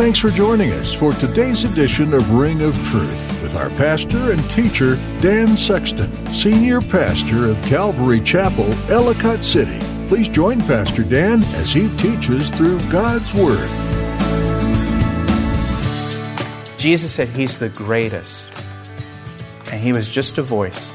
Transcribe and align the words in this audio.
Thanks 0.00 0.18
for 0.18 0.30
joining 0.30 0.72
us 0.72 0.94
for 0.94 1.12
today's 1.12 1.64
edition 1.64 2.14
of 2.14 2.32
Ring 2.32 2.62
of 2.62 2.74
Truth 2.88 3.42
with 3.42 3.54
our 3.54 3.68
pastor 3.70 4.32
and 4.32 4.50
teacher, 4.50 4.96
Dan 5.20 5.58
Sexton, 5.58 6.10
Senior 6.32 6.80
Pastor 6.80 7.48
of 7.48 7.62
Calvary 7.66 8.20
Chapel, 8.20 8.72
Ellicott 8.90 9.44
City. 9.44 9.89
Please 10.10 10.26
join 10.26 10.60
Pastor 10.62 11.04
Dan 11.04 11.40
as 11.54 11.72
he 11.72 11.88
teaches 11.96 12.50
through 12.50 12.80
God's 12.90 13.32
Word. 13.32 13.70
Jesus 16.78 17.12
said 17.12 17.28
he's 17.28 17.58
the 17.58 17.68
greatest, 17.68 18.44
and 19.70 19.80
he 19.80 19.92
was 19.92 20.08
just 20.08 20.36
a 20.36 20.42
voice. 20.42 20.90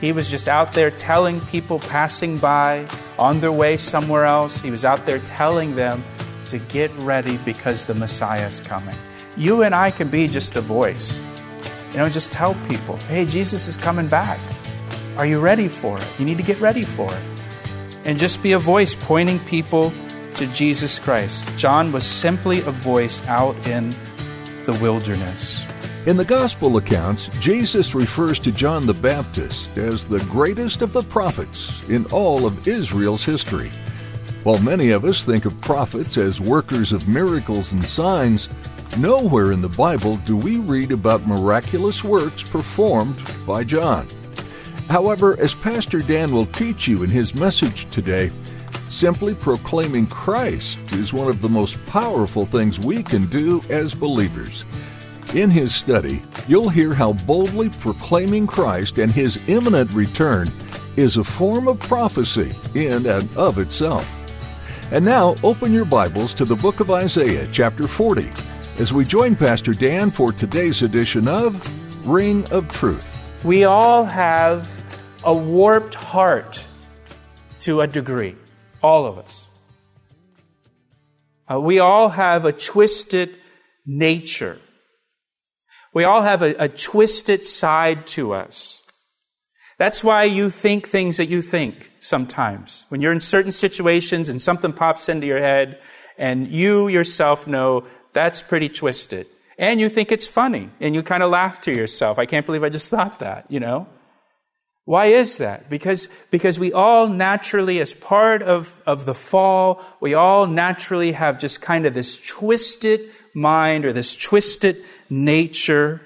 He 0.00 0.12
was 0.12 0.30
just 0.30 0.46
out 0.46 0.70
there 0.70 0.92
telling 0.92 1.40
people 1.46 1.80
passing 1.80 2.38
by 2.38 2.86
on 3.18 3.40
their 3.40 3.50
way 3.50 3.76
somewhere 3.76 4.24
else. 4.24 4.60
He 4.60 4.70
was 4.70 4.84
out 4.84 5.04
there 5.04 5.18
telling 5.18 5.74
them 5.74 6.04
to 6.44 6.60
get 6.60 6.92
ready 6.98 7.38
because 7.38 7.86
the 7.86 7.94
Messiah 7.94 8.46
is 8.46 8.60
coming. 8.60 8.94
You 9.36 9.64
and 9.64 9.74
I 9.74 9.90
can 9.90 10.06
be 10.06 10.28
just 10.28 10.54
a 10.54 10.60
voice. 10.60 11.18
You 11.90 11.96
know, 11.96 12.08
just 12.08 12.30
tell 12.30 12.54
people, 12.68 12.98
hey, 13.08 13.26
Jesus 13.26 13.66
is 13.66 13.76
coming 13.76 14.06
back. 14.06 14.38
Are 15.16 15.26
you 15.26 15.40
ready 15.40 15.66
for 15.66 15.98
it? 15.98 16.08
You 16.20 16.24
need 16.24 16.36
to 16.36 16.44
get 16.44 16.60
ready 16.60 16.84
for 16.84 17.12
it. 17.12 17.29
And 18.10 18.18
just 18.18 18.42
be 18.42 18.50
a 18.50 18.58
voice 18.58 18.96
pointing 18.96 19.38
people 19.38 19.92
to 20.34 20.48
Jesus 20.48 20.98
Christ. 20.98 21.46
John 21.56 21.92
was 21.92 22.04
simply 22.04 22.58
a 22.62 22.72
voice 22.72 23.24
out 23.28 23.54
in 23.68 23.90
the 24.66 24.76
wilderness. 24.82 25.64
In 26.06 26.16
the 26.16 26.24
Gospel 26.24 26.76
accounts, 26.76 27.28
Jesus 27.38 27.94
refers 27.94 28.40
to 28.40 28.50
John 28.50 28.84
the 28.84 28.92
Baptist 28.92 29.68
as 29.76 30.04
the 30.04 30.18
greatest 30.24 30.82
of 30.82 30.92
the 30.92 31.04
prophets 31.04 31.80
in 31.88 32.04
all 32.06 32.46
of 32.46 32.66
Israel's 32.66 33.22
history. 33.22 33.70
While 34.42 34.60
many 34.60 34.90
of 34.90 35.04
us 35.04 35.22
think 35.22 35.44
of 35.44 35.60
prophets 35.60 36.16
as 36.16 36.40
workers 36.40 36.92
of 36.92 37.06
miracles 37.06 37.70
and 37.70 37.84
signs, 37.84 38.48
nowhere 38.98 39.52
in 39.52 39.62
the 39.62 39.68
Bible 39.68 40.16
do 40.26 40.36
we 40.36 40.56
read 40.56 40.90
about 40.90 41.28
miraculous 41.28 42.02
works 42.02 42.42
performed 42.42 43.22
by 43.46 43.62
John. 43.62 44.08
However, 44.90 45.38
as 45.38 45.54
Pastor 45.54 46.00
Dan 46.00 46.32
will 46.32 46.46
teach 46.46 46.88
you 46.88 47.04
in 47.04 47.10
his 47.10 47.32
message 47.32 47.88
today, 47.90 48.32
simply 48.88 49.36
proclaiming 49.36 50.08
Christ 50.08 50.78
is 50.90 51.12
one 51.12 51.28
of 51.28 51.40
the 51.40 51.48
most 51.48 51.78
powerful 51.86 52.44
things 52.44 52.80
we 52.80 53.04
can 53.04 53.26
do 53.26 53.62
as 53.68 53.94
believers. 53.94 54.64
In 55.32 55.48
his 55.48 55.72
study, 55.72 56.20
you'll 56.48 56.68
hear 56.68 56.92
how 56.92 57.12
boldly 57.12 57.68
proclaiming 57.68 58.48
Christ 58.48 58.98
and 58.98 59.12
his 59.12 59.40
imminent 59.46 59.94
return 59.94 60.50
is 60.96 61.18
a 61.18 61.22
form 61.22 61.68
of 61.68 61.78
prophecy 61.78 62.50
in 62.74 63.06
and 63.06 63.36
of 63.36 63.58
itself. 63.58 64.04
And 64.90 65.04
now, 65.04 65.36
open 65.44 65.72
your 65.72 65.84
Bibles 65.84 66.34
to 66.34 66.44
the 66.44 66.56
book 66.56 66.80
of 66.80 66.90
Isaiah, 66.90 67.48
chapter 67.52 67.86
40, 67.86 68.28
as 68.80 68.92
we 68.92 69.04
join 69.04 69.36
Pastor 69.36 69.72
Dan 69.72 70.10
for 70.10 70.32
today's 70.32 70.82
edition 70.82 71.28
of 71.28 71.64
Ring 72.08 72.44
of 72.50 72.66
Truth. 72.66 73.06
We 73.44 73.64
all 73.64 74.04
have 74.04 74.79
a 75.24 75.34
warped 75.34 75.94
heart 75.94 76.66
to 77.60 77.80
a 77.80 77.86
degree, 77.86 78.36
all 78.82 79.06
of 79.06 79.18
us. 79.18 79.46
Uh, 81.50 81.60
we 81.60 81.78
all 81.78 82.08
have 82.08 82.44
a 82.44 82.52
twisted 82.52 83.36
nature. 83.84 84.58
We 85.92 86.04
all 86.04 86.22
have 86.22 86.42
a, 86.42 86.54
a 86.54 86.68
twisted 86.68 87.44
side 87.44 88.06
to 88.08 88.32
us. 88.32 88.80
That's 89.78 90.04
why 90.04 90.24
you 90.24 90.50
think 90.50 90.86
things 90.86 91.16
that 91.16 91.28
you 91.28 91.42
think 91.42 91.90
sometimes. 92.00 92.84
When 92.90 93.00
you're 93.00 93.12
in 93.12 93.20
certain 93.20 93.52
situations 93.52 94.28
and 94.28 94.40
something 94.40 94.72
pops 94.72 95.08
into 95.08 95.26
your 95.26 95.40
head, 95.40 95.80
and 96.18 96.48
you 96.48 96.88
yourself 96.88 97.46
know 97.46 97.84
that's 98.12 98.42
pretty 98.42 98.68
twisted. 98.68 99.26
And 99.58 99.80
you 99.80 99.88
think 99.88 100.12
it's 100.12 100.26
funny, 100.26 100.70
and 100.80 100.94
you 100.94 101.02
kind 101.02 101.22
of 101.22 101.30
laugh 101.30 101.62
to 101.62 101.74
yourself. 101.74 102.18
I 102.18 102.26
can't 102.26 102.46
believe 102.46 102.62
I 102.62 102.68
just 102.68 102.90
thought 102.94 103.18
that, 103.18 103.46
you 103.50 103.60
know? 103.60 103.86
Why 104.90 105.06
is 105.06 105.38
that? 105.38 105.70
Because, 105.70 106.08
because 106.32 106.58
we 106.58 106.72
all 106.72 107.06
naturally, 107.06 107.78
as 107.78 107.94
part 107.94 108.42
of, 108.42 108.74
of 108.84 109.04
the 109.04 109.14
fall, 109.14 109.80
we 110.00 110.14
all 110.14 110.48
naturally 110.48 111.12
have 111.12 111.38
just 111.38 111.60
kind 111.60 111.86
of 111.86 111.94
this 111.94 112.16
twisted 112.16 113.08
mind 113.32 113.84
or 113.84 113.92
this 113.92 114.16
twisted 114.16 114.82
nature 115.08 116.00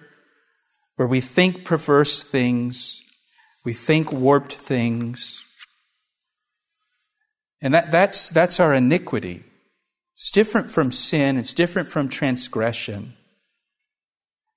where 0.96 1.08
we 1.08 1.22
think 1.22 1.64
perverse 1.64 2.22
things, 2.22 3.00
we 3.64 3.72
think 3.72 4.12
warped 4.12 4.52
things. 4.52 5.42
And 7.62 7.72
that, 7.72 7.90
that's, 7.90 8.28
that's 8.28 8.60
our 8.60 8.74
iniquity. 8.74 9.44
It's 10.12 10.30
different 10.30 10.70
from 10.70 10.92
sin, 10.92 11.38
it's 11.38 11.54
different 11.54 11.90
from 11.90 12.10
transgression. 12.10 13.14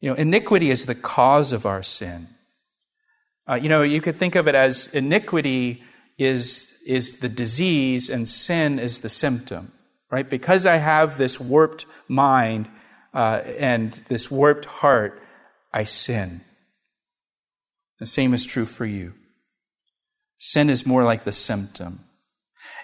You 0.02 0.10
know, 0.10 0.16
iniquity 0.16 0.70
is 0.70 0.86
the 0.86 0.96
cause 0.96 1.54
of 1.54 1.66
our 1.66 1.82
sin. 1.82 2.28
Uh, 3.50 3.56
you 3.56 3.70
know, 3.70 3.82
you 3.82 4.02
could 4.02 4.18
think 4.18 4.36
of 4.36 4.48
it 4.48 4.56
as 4.56 4.88
iniquity 4.88 5.84
is, 6.18 6.76
is 6.86 7.18
the 7.18 7.30
disease 7.30 8.10
and 8.10 8.28
sin 8.28 8.80
is 8.80 9.02
the 9.02 9.10
symptom, 9.10 9.72
right? 10.12 10.30
Because 10.30 10.66
I 10.66 10.78
have 10.78 11.18
this 11.18 11.40
warped 11.40 11.86
mind 12.08 12.70
uh, 13.14 13.42
and 13.58 13.94
this 14.10 14.30
warped 14.30 14.66
heart, 14.66 15.22
I 15.72 15.84
sin. 15.84 16.42
The 18.00 18.06
same 18.06 18.34
is 18.34 18.46
true 18.46 18.66
for 18.66 18.86
you. 18.86 19.14
Sin 20.38 20.70
is 20.70 20.86
more 20.86 21.04
like 21.04 21.24
the 21.24 21.32
symptom. 21.32 22.04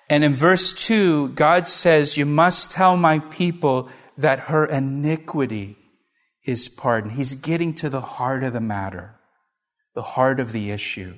And 0.09 0.23
in 0.23 0.33
verse 0.33 0.73
2, 0.73 1.29
God 1.29 1.67
says, 1.67 2.17
You 2.17 2.25
must 2.25 2.71
tell 2.71 2.97
my 2.97 3.19
people 3.19 3.89
that 4.17 4.41
her 4.41 4.65
iniquity 4.65 5.77
is 6.45 6.67
pardoned. 6.67 7.13
He's 7.13 7.35
getting 7.35 7.73
to 7.75 7.89
the 7.89 8.01
heart 8.01 8.43
of 8.43 8.53
the 8.53 8.59
matter 8.61 9.15
the 9.95 10.01
heart 10.01 10.39
of 10.39 10.51
the 10.51 10.71
issue, 10.71 11.15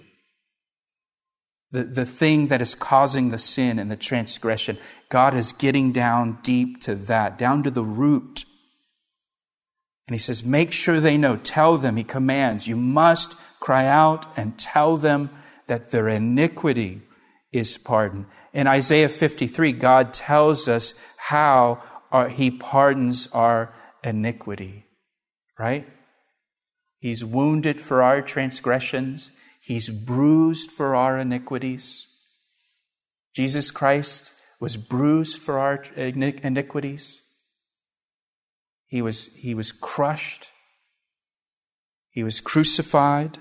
the, 1.71 1.83
the 1.83 2.05
thing 2.05 2.47
that 2.47 2.61
is 2.61 2.75
causing 2.75 3.29
the 3.29 3.37
sin 3.37 3.79
and 3.79 3.89
the 3.89 3.95
transgression. 3.95 4.77
God 5.09 5.33
is 5.33 5.53
getting 5.53 5.91
down 5.91 6.39
deep 6.43 6.81
to 6.81 6.95
that, 6.95 7.37
down 7.37 7.63
to 7.63 7.71
the 7.71 7.83
root. 7.83 8.45
And 10.07 10.13
he 10.13 10.19
says, 10.19 10.43
Make 10.43 10.71
sure 10.71 10.99
they 10.99 11.17
know, 11.17 11.37
tell 11.37 11.77
them, 11.77 11.95
he 11.97 12.03
commands, 12.03 12.67
you 12.67 12.77
must 12.77 13.35
cry 13.59 13.85
out 13.85 14.25
and 14.37 14.57
tell 14.57 14.97
them 14.97 15.29
that 15.67 15.91
their 15.91 16.07
iniquity 16.07 17.01
is 17.51 17.77
pardoned. 17.77 18.25
In 18.53 18.67
Isaiah 18.67 19.09
53, 19.09 19.71
God 19.73 20.13
tells 20.13 20.67
us 20.67 20.93
how 21.17 21.81
our, 22.11 22.29
he 22.29 22.51
pardons 22.51 23.27
our 23.33 23.73
iniquity, 24.03 24.85
right? 25.57 25.87
He's 27.05 27.23
wounded 27.23 27.79
for 27.79 28.01
our 28.01 28.23
transgressions, 28.23 29.29
He's 29.61 29.89
bruised 29.89 30.71
for 30.71 30.95
our 30.95 31.19
iniquities. 31.19 32.07
Jesus 33.35 33.69
Christ 33.69 34.31
was 34.59 34.75
bruised 34.75 35.37
for 35.37 35.59
our 35.59 35.83
iniquities. 35.95 37.21
He 38.87 39.03
was, 39.03 39.27
he 39.35 39.53
was 39.53 39.71
crushed. 39.71 40.49
He 42.09 42.23
was 42.23 42.41
crucified, 42.41 43.37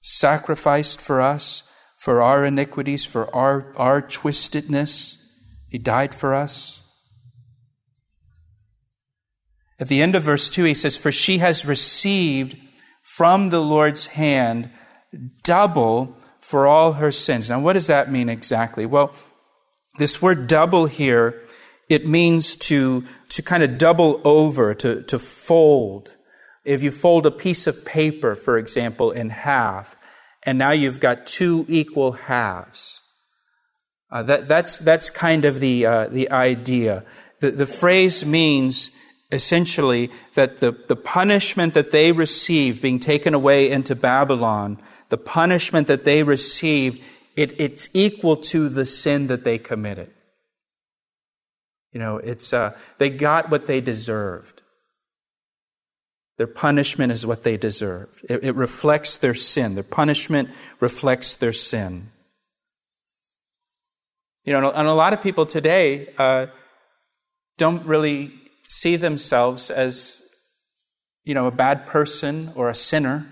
sacrificed 0.00 1.00
for 1.00 1.20
us, 1.20 1.64
for 1.98 2.22
our 2.22 2.44
iniquities, 2.44 3.04
for 3.04 3.34
our, 3.34 3.72
our 3.76 4.00
twistedness. 4.00 5.16
He 5.68 5.78
died 5.78 6.14
for 6.14 6.32
us. 6.32 6.80
At 9.80 9.88
the 9.88 10.00
end 10.00 10.14
of 10.14 10.22
verse 10.22 10.48
2, 10.48 10.62
he 10.62 10.74
says, 10.74 10.96
For 10.96 11.10
she 11.10 11.38
has 11.38 11.66
received 11.66 12.56
from 13.16 13.50
the 13.50 13.60
Lord's 13.60 14.06
hand 14.06 14.70
double 15.42 16.14
for 16.40 16.68
all 16.68 16.92
her 16.92 17.10
sins. 17.10 17.50
Now, 17.50 17.58
what 17.58 17.72
does 17.72 17.88
that 17.88 18.10
mean 18.10 18.28
exactly? 18.28 18.86
Well, 18.86 19.12
This 19.98 20.22
word 20.22 20.46
double 20.46 20.86
here, 20.86 21.42
it 21.88 22.06
means 22.06 22.54
to, 22.70 23.04
to 23.30 23.42
kind 23.42 23.64
of 23.64 23.78
double 23.78 24.20
over, 24.24 24.74
to, 24.74 25.02
to 25.02 25.18
fold. 25.18 26.16
If 26.64 26.84
you 26.84 26.92
fold 26.92 27.26
a 27.26 27.32
piece 27.32 27.66
of 27.66 27.84
paper, 27.84 28.36
for 28.36 28.56
example, 28.56 29.10
in 29.10 29.30
half, 29.30 29.96
and 30.44 30.56
now 30.56 30.72
you've 30.72 31.00
got 31.00 31.26
two 31.26 31.66
equal 31.68 32.12
halves. 32.12 33.00
Uh, 34.12 34.22
that, 34.22 34.46
that's, 34.46 34.78
that's 34.78 35.10
kind 35.10 35.44
of 35.44 35.58
the, 35.58 35.84
uh, 35.84 36.06
the 36.08 36.30
idea. 36.30 37.04
The, 37.40 37.50
the 37.50 37.66
phrase 37.66 38.24
means 38.24 38.92
essentially 39.32 40.10
that 40.34 40.58
the, 40.58 40.72
the 40.88 40.96
punishment 40.96 41.74
that 41.74 41.90
they 41.90 42.12
received 42.12 42.82
being 42.82 42.98
taken 42.98 43.34
away 43.34 43.70
into 43.70 43.94
Babylon, 43.94 44.78
the 45.08 45.18
punishment 45.18 45.86
that 45.86 46.04
they 46.04 46.22
received, 46.22 47.00
it, 47.36 47.58
it's 47.60 47.88
equal 47.92 48.36
to 48.36 48.68
the 48.68 48.84
sin 48.84 49.28
that 49.28 49.44
they 49.44 49.58
committed. 49.58 50.10
You 51.92 52.00
know, 52.00 52.18
it's, 52.18 52.52
uh, 52.52 52.76
they 52.98 53.10
got 53.10 53.50
what 53.50 53.66
they 53.66 53.80
deserved. 53.80 54.62
Their 56.38 56.46
punishment 56.46 57.12
is 57.12 57.26
what 57.26 57.42
they 57.42 57.56
deserved. 57.56 58.24
It, 58.28 58.44
it 58.44 58.54
reflects 58.54 59.18
their 59.18 59.34
sin. 59.34 59.74
Their 59.74 59.84
punishment 59.84 60.50
reflects 60.80 61.34
their 61.34 61.52
sin. 61.52 62.10
You 64.44 64.58
know, 64.58 64.70
and 64.70 64.88
a 64.88 64.94
lot 64.94 65.12
of 65.12 65.20
people 65.20 65.44
today 65.44 66.14
uh, 66.16 66.46
don't 67.58 67.84
really 67.84 68.32
see 68.70 68.94
themselves 68.94 69.68
as, 69.68 70.22
you 71.24 71.34
know, 71.34 71.48
a 71.48 71.50
bad 71.50 71.86
person 71.86 72.52
or 72.54 72.68
a 72.68 72.74
sinner, 72.74 73.26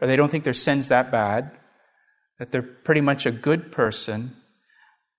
or 0.00 0.06
they 0.06 0.14
don't 0.14 0.30
think 0.30 0.44
their 0.44 0.52
sin's 0.54 0.86
that 0.86 1.10
bad, 1.10 1.50
that 2.38 2.52
they're 2.52 2.62
pretty 2.62 3.00
much 3.00 3.26
a 3.26 3.32
good 3.32 3.72
person. 3.72 4.36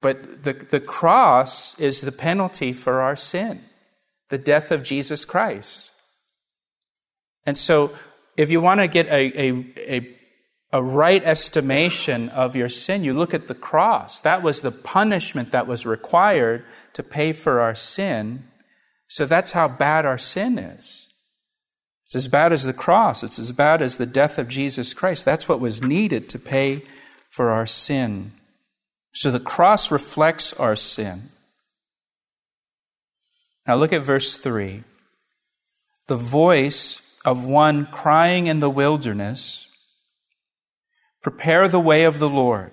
But 0.01 0.44
the, 0.44 0.54
the 0.54 0.80
cross 0.80 1.77
is 1.77 2.00
the 2.00 2.13
penalty 2.13 2.72
for 2.72 3.01
our 3.01 3.18
sin, 3.18 3.66
the 4.30 4.38
death 4.38 4.72
of 4.72 4.81
Jesus 4.81 5.25
Christ. 5.25 5.92
And 7.45 7.57
so, 7.57 7.94
if 8.38 8.50
you 8.50 8.62
want 8.62 8.80
to 8.80 8.88
get 8.88 9.07
a, 9.07 9.12
a, 9.12 9.51
a, 9.78 10.18
a, 10.71 10.81
right 10.81 11.24
estimation 11.24 12.30
of 12.30 12.56
your 12.56 12.69
sin, 12.69 13.04
you 13.04 13.13
look 13.13 13.33
at 13.33 13.48
the 13.48 13.56
cross. 13.56 14.21
That 14.21 14.42
was 14.42 14.62
the 14.62 14.71
punishment 14.71 15.51
that 15.51 15.68
was 15.68 15.86
required 15.86 16.63
to 16.94 17.04
pay 17.04 17.33
for 17.33 17.60
our 17.60 17.75
sin. 17.75 18.45
So, 19.07 19.25
that's 19.25 19.52
how 19.52 19.68
bad 19.68 20.06
our 20.06 20.18
sin 20.18 20.57
is. 20.57 21.07
It's 22.06 22.16
as 22.16 22.28
bad 22.28 22.54
as 22.54 22.63
the 22.63 22.74
cross, 22.74 23.24
it's 23.24 23.40
as 23.40 23.52
bad 23.52 23.81
as 23.81 23.98
the 23.98 24.06
death 24.06 24.38
of 24.38 24.48
Jesus 24.48 24.94
Christ. 24.94 25.25
That's 25.25 25.50
what 25.50 25.60
was 25.60 25.84
needed 25.84 26.30
to 26.30 26.40
pay 26.40 26.84
for 27.30 27.50
our 27.50 27.66
sin. 27.66 28.31
So, 29.13 29.31
the 29.31 29.40
cross 29.40 29.92
reflects 29.92 30.54
our 30.54 30.75
sin. 30.75 31.30
Now, 33.68 33.75
look 33.75 33.94
at 33.94 34.04
verse 34.04 34.38
3. 34.38 34.84
The 36.07 36.18
voice 36.18 37.02
of 37.25 37.46
one 37.46 37.88
crying 37.88 38.48
in 38.48 38.60
the 38.60 38.69
wilderness, 38.69 39.68
Prepare 41.24 41.68
the 41.68 41.80
way 41.80 42.04
of 42.04 42.19
the 42.19 42.30
Lord. 42.30 42.72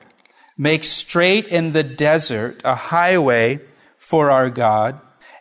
Make 0.59 0.85
straight 0.85 1.47
in 1.47 1.73
the 1.73 1.83
desert 1.83 2.61
a 2.65 2.75
highway 2.75 3.61
for 3.97 4.31
our 4.31 4.51
God. 4.51 5.01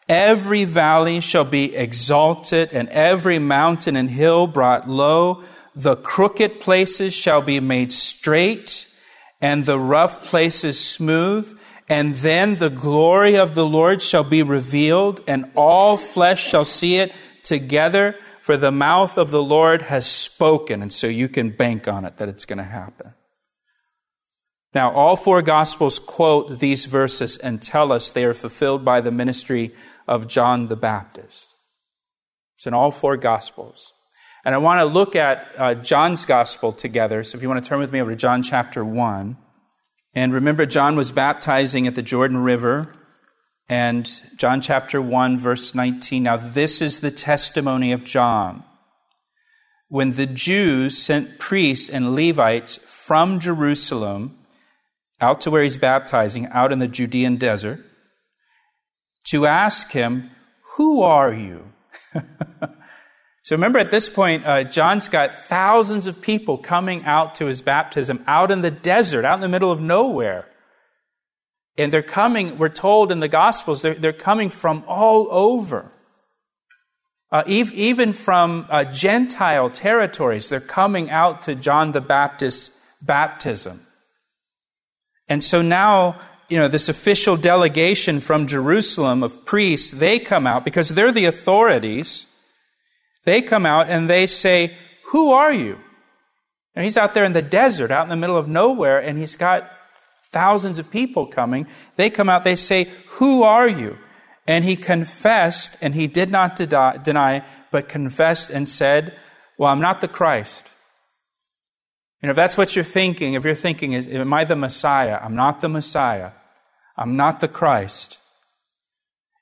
Every 0.09 0.65
valley 0.65 1.21
shall 1.21 1.45
be 1.45 1.75
exalted, 1.75 2.73
and 2.73 2.89
every 2.89 3.39
mountain 3.39 3.95
and 3.95 4.09
hill 4.09 4.47
brought 4.47 4.89
low. 4.89 5.43
The 5.75 5.95
crooked 5.95 6.59
places 6.59 7.13
shall 7.13 7.41
be 7.41 7.59
made 7.59 7.93
straight, 7.93 8.87
and 9.39 9.65
the 9.65 9.79
rough 9.79 10.23
places 10.25 10.79
smooth. 10.79 11.57
And 11.87 12.15
then 12.15 12.55
the 12.55 12.69
glory 12.69 13.37
of 13.37 13.53
the 13.53 13.65
Lord 13.65 14.01
shall 14.01 14.23
be 14.23 14.43
revealed, 14.43 15.21
and 15.27 15.51
all 15.55 15.97
flesh 15.97 16.45
shall 16.45 16.65
see 16.65 16.97
it 16.97 17.13
together 17.43 18.15
for 18.41 18.57
the 18.57 18.71
mouth 18.71 19.17
of 19.17 19.31
the 19.31 19.41
Lord 19.41 19.83
has 19.83 20.05
spoken. 20.05 20.81
And 20.81 20.91
so 20.91 21.07
you 21.07 21.29
can 21.29 21.51
bank 21.51 21.87
on 21.87 22.05
it 22.05 22.17
that 22.17 22.27
it's 22.27 22.45
going 22.45 22.57
to 22.57 22.63
happen. 22.63 23.13
Now, 24.73 24.91
all 24.93 25.15
four 25.15 25.41
Gospels 25.41 25.99
quote 25.99 26.59
these 26.59 26.85
verses 26.85 27.37
and 27.37 27.61
tell 27.61 27.91
us 27.91 28.11
they 28.11 28.23
are 28.23 28.33
fulfilled 28.33 28.85
by 28.85 29.01
the 29.01 29.11
ministry 29.11 29.73
of 30.07 30.27
John 30.27 30.67
the 30.67 30.77
Baptist. 30.77 31.55
It's 32.57 32.67
in 32.67 32.73
all 32.73 32.91
four 32.91 33.17
Gospels. 33.17 33.91
And 34.45 34.55
I 34.55 34.59
want 34.59 34.79
to 34.79 34.85
look 34.85 35.15
at 35.15 35.47
uh, 35.57 35.73
John's 35.75 36.25
Gospel 36.25 36.71
together. 36.71 37.23
So 37.23 37.37
if 37.37 37.41
you 37.41 37.49
want 37.49 37.63
to 37.63 37.67
turn 37.67 37.79
with 37.79 37.91
me 37.91 38.01
over 38.01 38.11
to 38.11 38.15
John 38.15 38.41
chapter 38.41 38.83
1. 38.83 39.37
And 40.13 40.33
remember, 40.33 40.65
John 40.65 40.95
was 40.95 41.11
baptizing 41.11 41.85
at 41.85 41.95
the 41.95 42.01
Jordan 42.01 42.37
River 42.37 42.91
and 43.69 44.21
John 44.35 44.59
chapter 44.59 45.01
1, 45.01 45.37
verse 45.37 45.75
19. 45.75 46.23
Now, 46.23 46.37
this 46.37 46.81
is 46.81 46.99
the 46.99 47.11
testimony 47.11 47.91
of 47.91 48.03
John. 48.03 48.63
When 49.87 50.11
the 50.11 50.25
Jews 50.25 50.97
sent 50.97 51.39
priests 51.39 51.89
and 51.89 52.15
Levites 52.15 52.77
from 52.85 53.39
Jerusalem 53.39 54.37
out 55.21 55.41
to 55.41 55.51
where 55.51 55.63
he's 55.63 55.77
baptizing, 55.77 56.47
out 56.47 56.71
in 56.71 56.79
the 56.79 56.87
Judean 56.87 57.37
desert, 57.37 57.79
to 59.29 59.45
ask 59.45 59.91
him, 59.91 60.31
Who 60.75 61.01
are 61.03 61.31
you? 61.31 61.71
so 63.43 63.55
remember, 63.55 63.79
at 63.79 63.91
this 63.91 64.09
point, 64.09 64.45
uh, 64.45 64.63
John's 64.63 65.07
got 65.07 65.31
thousands 65.45 66.07
of 66.07 66.21
people 66.21 66.57
coming 66.57 67.05
out 67.05 67.35
to 67.35 67.45
his 67.45 67.61
baptism 67.61 68.23
out 68.27 68.51
in 68.51 68.61
the 68.61 68.71
desert, 68.71 69.23
out 69.23 69.35
in 69.35 69.41
the 69.41 69.47
middle 69.47 69.71
of 69.71 69.79
nowhere. 69.79 70.47
And 71.77 71.91
they're 71.91 72.01
coming, 72.01 72.57
we're 72.57 72.69
told 72.69 73.11
in 73.11 73.21
the 73.21 73.27
Gospels, 73.27 73.81
they're, 73.81 73.93
they're 73.93 74.13
coming 74.13 74.49
from 74.49 74.83
all 74.87 75.27
over. 75.31 75.91
Uh, 77.31 77.43
even 77.45 78.11
from 78.11 78.67
uh, 78.69 78.83
Gentile 78.83 79.69
territories, 79.69 80.49
they're 80.49 80.59
coming 80.59 81.09
out 81.09 81.43
to 81.43 81.55
John 81.55 81.93
the 81.93 82.01
Baptist's 82.01 82.77
baptism. 83.01 83.87
And 85.31 85.41
so 85.41 85.61
now, 85.61 86.19
you 86.49 86.57
know, 86.59 86.67
this 86.67 86.89
official 86.89 87.37
delegation 87.37 88.19
from 88.19 88.47
Jerusalem 88.47 89.23
of 89.23 89.45
priests, 89.45 89.91
they 89.91 90.19
come 90.19 90.45
out 90.45 90.65
because 90.65 90.89
they're 90.89 91.13
the 91.13 91.23
authorities. 91.23 92.25
They 93.23 93.41
come 93.41 93.65
out 93.65 93.89
and 93.89 94.09
they 94.09 94.27
say, 94.27 94.75
Who 95.11 95.31
are 95.31 95.53
you? 95.53 95.77
And 96.75 96.83
he's 96.83 96.97
out 96.97 97.13
there 97.13 97.23
in 97.23 97.31
the 97.31 97.41
desert, 97.41 97.91
out 97.91 98.03
in 98.03 98.09
the 98.09 98.17
middle 98.17 98.35
of 98.35 98.49
nowhere, 98.49 98.99
and 98.99 99.17
he's 99.17 99.37
got 99.37 99.71
thousands 100.25 100.79
of 100.79 100.91
people 100.91 101.27
coming. 101.27 101.65
They 101.95 102.09
come 102.09 102.27
out, 102.27 102.43
they 102.43 102.57
say, 102.57 102.91
Who 103.11 103.43
are 103.43 103.69
you? 103.69 103.99
And 104.45 104.65
he 104.65 104.75
confessed, 104.75 105.77
and 105.79 105.95
he 105.95 106.07
did 106.07 106.29
not 106.29 106.57
deny, 106.57 107.45
but 107.71 107.87
confessed 107.87 108.49
and 108.49 108.67
said, 108.67 109.15
Well, 109.57 109.71
I'm 109.71 109.79
not 109.79 110.01
the 110.01 110.09
Christ. 110.09 110.67
You 112.21 112.27
know, 112.27 112.31
if 112.31 112.35
that's 112.35 112.57
what 112.57 112.75
you're 112.75 112.85
thinking, 112.85 113.33
if 113.33 113.43
you're 113.43 113.55
thinking, 113.55 113.93
is, 113.93 114.07
Am 114.07 114.33
I 114.33 114.43
the 114.45 114.55
Messiah? 114.55 115.19
I'm 115.21 115.35
not 115.35 115.61
the 115.61 115.69
Messiah. 115.69 116.31
I'm 116.97 117.15
not 117.15 117.39
the 117.39 117.47
Christ. 117.47 118.19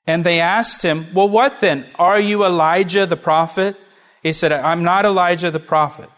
And 0.06 0.24
they 0.24 0.40
asked 0.40 0.82
him, 0.82 1.08
Well, 1.14 1.28
what 1.28 1.60
then? 1.60 1.86
Are 1.96 2.18
you 2.18 2.44
Elijah 2.44 3.06
the 3.06 3.16
prophet? 3.16 3.76
He 4.22 4.32
said, 4.32 4.52
I'm 4.52 4.82
not 4.82 5.04
Elijah 5.04 5.50
the 5.50 5.60
prophet. 5.60 6.10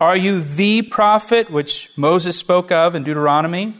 Are 0.00 0.16
you 0.16 0.40
the 0.40 0.82
prophet 0.82 1.50
which 1.50 1.90
Moses 1.96 2.36
spoke 2.36 2.72
of 2.72 2.94
in 2.94 3.04
Deuteronomy? 3.04 3.76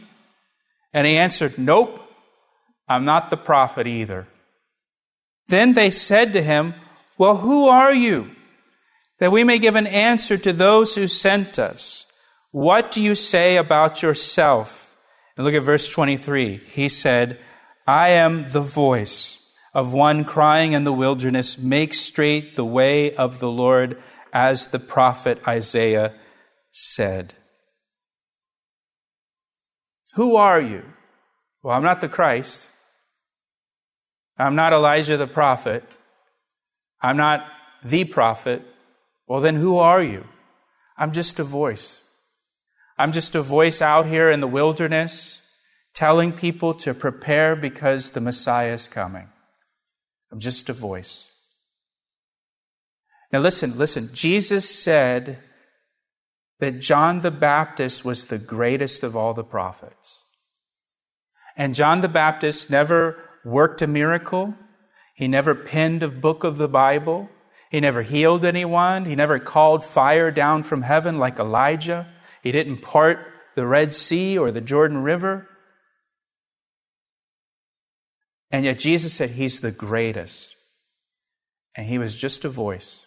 And 0.93 1.05
he 1.05 1.17
answered, 1.17 1.57
Nope, 1.57 1.99
I'm 2.87 3.05
not 3.05 3.29
the 3.29 3.37
prophet 3.37 3.87
either. 3.87 4.27
Then 5.47 5.73
they 5.73 5.89
said 5.89 6.31
to 6.33 6.41
him, 6.41 6.75
Well, 7.17 7.37
who 7.37 7.67
are 7.67 7.93
you? 7.93 8.31
That 9.19 9.31
we 9.31 9.43
may 9.43 9.59
give 9.59 9.75
an 9.75 9.87
answer 9.87 10.37
to 10.37 10.51
those 10.51 10.95
who 10.95 11.07
sent 11.07 11.57
us. 11.57 12.05
What 12.51 12.91
do 12.91 13.01
you 13.01 13.15
say 13.15 13.57
about 13.57 14.01
yourself? 14.01 14.95
And 15.37 15.45
look 15.45 15.53
at 15.53 15.63
verse 15.63 15.89
23. 15.89 16.61
He 16.71 16.89
said, 16.89 17.39
I 17.87 18.09
am 18.09 18.49
the 18.49 18.61
voice 18.61 19.39
of 19.73 19.93
one 19.93 20.23
crying 20.23 20.71
in 20.71 20.85
the 20.85 20.93
wilderness, 20.93 21.57
Make 21.57 21.93
straight 21.93 22.55
the 22.55 22.65
way 22.65 23.13
of 23.15 23.39
the 23.39 23.49
Lord 23.49 24.01
as 24.31 24.67
the 24.67 24.79
prophet 24.79 25.39
Isaiah 25.47 26.13
said. 26.71 27.33
Who 30.15 30.37
are 30.37 30.61
you? 30.61 30.83
Well, 31.61 31.75
I'm 31.75 31.83
not 31.83 31.99
the 31.99 32.07
Christ. 32.07 32.67
I'm 34.37 34.55
not 34.55 34.73
Elijah 34.73 35.17
the 35.17 35.27
prophet. 35.27 35.83
I'm 37.01 37.17
not 37.17 37.45
the 37.83 38.05
prophet. 38.05 38.65
Well, 39.27 39.41
then 39.41 39.55
who 39.55 39.77
are 39.77 40.03
you? 40.03 40.25
I'm 40.97 41.11
just 41.11 41.39
a 41.39 41.43
voice. 41.43 41.99
I'm 42.97 43.11
just 43.11 43.35
a 43.35 43.41
voice 43.41 43.81
out 43.81 44.05
here 44.05 44.29
in 44.29 44.39
the 44.39 44.47
wilderness 44.47 45.41
telling 45.93 46.31
people 46.31 46.73
to 46.73 46.93
prepare 46.93 47.55
because 47.55 48.11
the 48.11 48.21
Messiah 48.21 48.73
is 48.73 48.87
coming. 48.87 49.29
I'm 50.31 50.39
just 50.39 50.69
a 50.69 50.73
voice. 50.73 51.23
Now, 53.31 53.39
listen, 53.39 53.77
listen. 53.77 54.09
Jesus 54.13 54.69
said 54.69 55.39
that 56.59 56.79
John 56.79 57.21
the 57.21 57.31
Baptist 57.31 58.05
was 58.05 58.25
the 58.25 58.37
greatest 58.37 59.03
of 59.03 59.15
all 59.15 59.33
the 59.33 59.43
prophets. 59.43 60.19
And 61.57 61.73
John 61.73 62.01
the 62.01 62.09
Baptist 62.09 62.69
never 62.69 63.17
worked 63.43 63.81
a 63.81 63.87
miracle. 63.87 64.53
He 65.15 65.27
never 65.27 65.55
penned 65.55 66.03
a 66.03 66.09
book 66.09 66.43
of 66.43 66.57
the 66.57 66.67
Bible. 66.67 67.29
He 67.75 67.81
never 67.81 68.03
healed 68.03 68.45
anyone. 68.45 69.03
He 69.03 69.17
never 69.17 69.37
called 69.37 69.83
fire 69.83 70.31
down 70.31 70.63
from 70.63 70.81
heaven 70.81 71.19
like 71.19 71.39
Elijah. 71.39 72.07
He 72.41 72.53
didn't 72.53 72.77
part 72.77 73.19
the 73.55 73.67
Red 73.67 73.93
Sea 73.93 74.37
or 74.37 74.49
the 74.49 74.61
Jordan 74.61 74.99
River. 74.99 75.49
And 78.49 78.63
yet 78.63 78.79
Jesus 78.79 79.13
said 79.13 79.31
he's 79.31 79.59
the 79.59 79.73
greatest. 79.73 80.55
And 81.75 81.85
he 81.85 81.97
was 81.97 82.15
just 82.15 82.45
a 82.45 82.49
voice. 82.49 83.01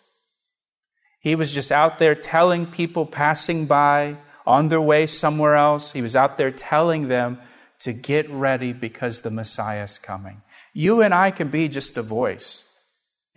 He 1.19 1.35
was 1.35 1.55
just 1.55 1.73
out 1.73 1.99
there 1.99 2.15
telling 2.15 2.67
people 2.67 3.07
passing 3.07 3.65
by 3.65 4.19
on 4.47 4.69
their 4.69 4.83
way 4.83 5.07
somewhere 5.07 5.57
else. 5.57 5.93
He 5.93 6.03
was 6.03 6.15
out 6.15 6.37
there 6.37 6.51
telling 6.51 7.09
them 7.09 7.39
to 7.79 7.95
get 7.95 8.29
ready 8.29 8.75
because 8.75 9.23
the 9.23 9.31
Messiah 9.31 9.85
is 9.85 9.97
coming. 9.97 10.43
You 10.75 11.01
and 11.01 11.15
I 11.15 11.31
can 11.31 11.49
be 11.49 11.69
just 11.69 11.97
a 11.97 12.03
voice. 12.03 12.65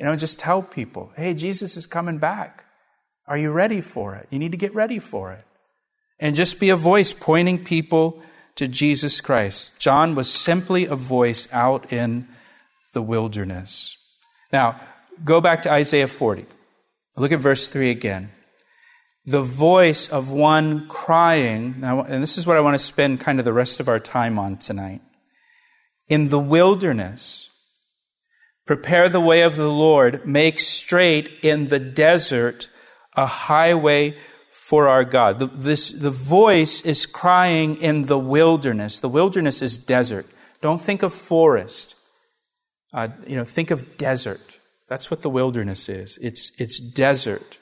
You 0.02 0.08
know, 0.08 0.16
just 0.16 0.40
tell 0.40 0.64
people, 0.64 1.12
hey, 1.16 1.36
Jesus 1.36 1.78
is 1.78 1.86
coming 1.86 2.18
back. 2.18 2.66
Are 3.28 3.38
you 3.38 3.52
ready 3.52 3.82
for 3.82 4.16
it? 4.16 4.26
You 4.32 4.40
need 4.40 4.50
to 4.50 4.58
get 4.58 4.74
ready 4.74 4.98
for 4.98 5.32
it. 5.32 5.46
And 6.20 6.36
just 6.36 6.60
be 6.60 6.72
a 6.72 6.76
voice 6.76 7.14
pointing 7.14 7.64
people 7.64 8.20
to 8.56 8.68
Jesus 8.68 9.22
Christ. 9.22 9.74
John 9.78 10.16
was 10.16 10.28
simply 10.28 10.88
a 10.88 10.96
voice 10.96 11.48
out 11.52 11.94
in 11.94 12.28
the 12.94 13.04
wilderness. 13.04 13.96
Now, 14.52 14.82
go 15.24 15.40
back 15.40 15.62
to 15.62 15.72
Isaiah 15.72 16.08
40. 16.08 16.48
Look 17.16 17.32
at 17.32 17.40
verse 17.40 17.68
3 17.68 17.92
again. 17.92 18.32
The 19.24 19.44
voice 19.44 20.08
of 20.08 20.32
one 20.32 20.88
crying, 20.88 21.76
now, 21.78 22.02
and 22.02 22.24
this 22.24 22.40
is 22.40 22.48
what 22.48 22.58
I 22.58 22.62
want 22.62 22.74
to 22.74 22.84
spend 22.84 23.20
kind 23.20 23.38
of 23.38 23.46
the 23.46 23.54
rest 23.54 23.80
of 23.80 23.88
our 23.88 24.00
time 24.00 24.40
on 24.40 24.58
tonight. 24.58 25.02
In 26.10 26.30
the 26.30 26.40
wilderness, 26.40 27.51
prepare 28.76 29.10
the 29.10 29.20
way 29.20 29.42
of 29.42 29.58
the 29.58 29.70
Lord, 29.70 30.26
make 30.26 30.58
straight 30.58 31.30
in 31.42 31.68
the 31.68 31.78
desert 31.78 32.70
a 33.18 33.26
highway 33.26 34.16
for 34.50 34.88
our 34.88 35.04
God. 35.04 35.40
The, 35.40 35.48
this, 35.48 35.90
the 35.92 36.10
voice 36.10 36.82
is 36.84 37.06
crying 37.06 37.76
in 37.82 38.06
the 38.06 38.18
wilderness. 38.18 39.02
The 39.02 39.10
wilderness 39.10 39.62
is 39.62 39.78
desert. 39.78 40.26
Don't 40.62 40.80
think 40.80 41.04
of 41.04 41.12
forest. 41.14 41.96
Uh, 42.94 43.10
you 43.28 43.36
know, 43.36 43.44
think 43.44 43.72
of 43.72 43.98
desert. 43.98 44.60
That's 44.88 45.12
what 45.12 45.22
the 45.22 45.30
wilderness 45.30 45.90
is. 45.90 46.18
It's, 46.22 46.54
it's 46.58 46.80
desert. 46.80 47.58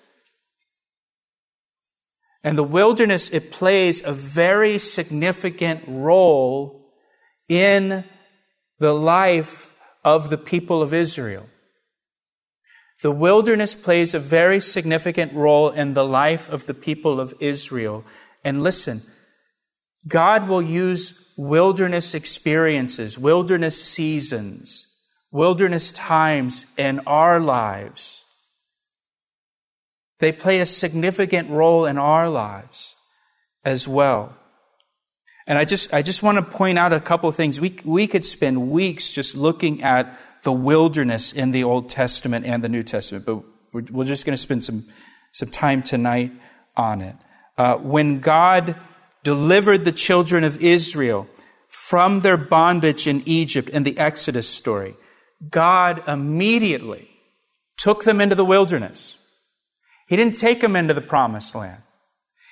And 2.44 2.56
the 2.56 2.64
wilderness, 2.64 3.32
it 3.32 3.50
plays 3.50 4.04
a 4.06 4.14
very 4.14 4.78
significant 4.78 5.86
role 5.88 6.94
in 7.48 8.04
the 8.78 8.94
life 8.94 9.69
of 10.16 10.30
the 10.30 10.38
people 10.38 10.82
of 10.82 10.94
Israel. 10.94 11.46
The 13.02 13.12
wilderness 13.12 13.76
plays 13.76 14.14
a 14.14 14.20
very 14.20 14.60
significant 14.60 15.34
role 15.34 15.70
in 15.70 15.94
the 15.94 16.04
life 16.04 16.50
of 16.50 16.66
the 16.66 16.74
people 16.74 17.20
of 17.20 17.34
Israel. 17.40 18.04
And 18.44 18.64
listen, 18.64 19.02
God 20.08 20.50
will 20.50 20.62
use 20.62 21.14
wilderness 21.38 22.14
experiences, 22.14 23.18
wilderness 23.18 23.82
seasons, 23.82 24.88
wilderness 25.32 25.92
times 25.92 26.66
in 26.78 27.00
our 27.06 27.40
lives. 27.40 28.24
They 30.20 30.32
play 30.32 30.60
a 30.60 30.66
significant 30.66 31.50
role 31.50 31.86
in 31.86 31.98
our 31.98 32.28
lives 32.30 32.96
as 33.64 33.88
well. 33.88 34.39
And 35.50 35.58
I 35.58 35.66
just, 35.66 35.92
I 35.92 36.04
just 36.04 36.22
want 36.22 36.36
to 36.36 36.44
point 36.44 36.78
out 36.78 36.94
a 36.94 37.00
couple 37.00 37.28
of 37.28 37.36
things. 37.36 37.60
We, 37.60 37.76
we 37.84 38.06
could 38.06 38.24
spend 38.24 38.70
weeks 38.70 39.12
just 39.12 39.36
looking 39.36 39.82
at 39.82 40.16
the 40.44 40.52
wilderness 40.52 41.34
in 41.34 41.50
the 41.50 41.64
Old 41.64 41.90
Testament 41.90 42.46
and 42.46 42.64
the 42.64 42.70
New 42.70 42.84
Testament, 42.84 43.26
but 43.26 43.44
we're, 43.74 43.84
we're 43.90 44.06
just 44.06 44.28
going 44.28 44.36
to 44.36 44.42
spend 44.42 44.64
some, 44.64 44.86
some 45.32 45.50
time 45.50 45.82
tonight 45.82 46.32
on 46.78 47.02
it. 47.02 47.16
Uh, 47.58 47.78
when 47.78 48.20
God 48.20 48.76
delivered 49.24 49.86
the 49.86 49.92
children 49.92 50.44
of 50.44 50.64
Israel 50.64 51.28
from 51.68 52.20
their 52.20 52.38
bondage 52.38 53.08
in 53.08 53.24
Egypt 53.26 53.70
in 53.70 53.82
the 53.82 53.98
Exodus 53.98 54.48
story, 54.48 54.96
God 55.50 56.04
immediately 56.08 57.10
took 57.76 58.04
them 58.04 58.22
into 58.22 58.36
the 58.36 58.46
wilderness. 58.46 59.18
He 60.08 60.16
didn't 60.16 60.40
take 60.40 60.62
them 60.62 60.76
into 60.76 60.94
the 60.94 61.02
promised 61.02 61.56
land. 61.56 61.82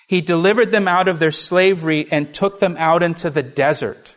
He 0.07 0.21
delivered 0.21 0.71
them 0.71 0.87
out 0.87 1.07
of 1.07 1.19
their 1.19 1.31
slavery 1.31 2.07
and 2.11 2.33
took 2.33 2.59
them 2.59 2.75
out 2.77 3.03
into 3.03 3.29
the 3.29 3.43
desert. 3.43 4.15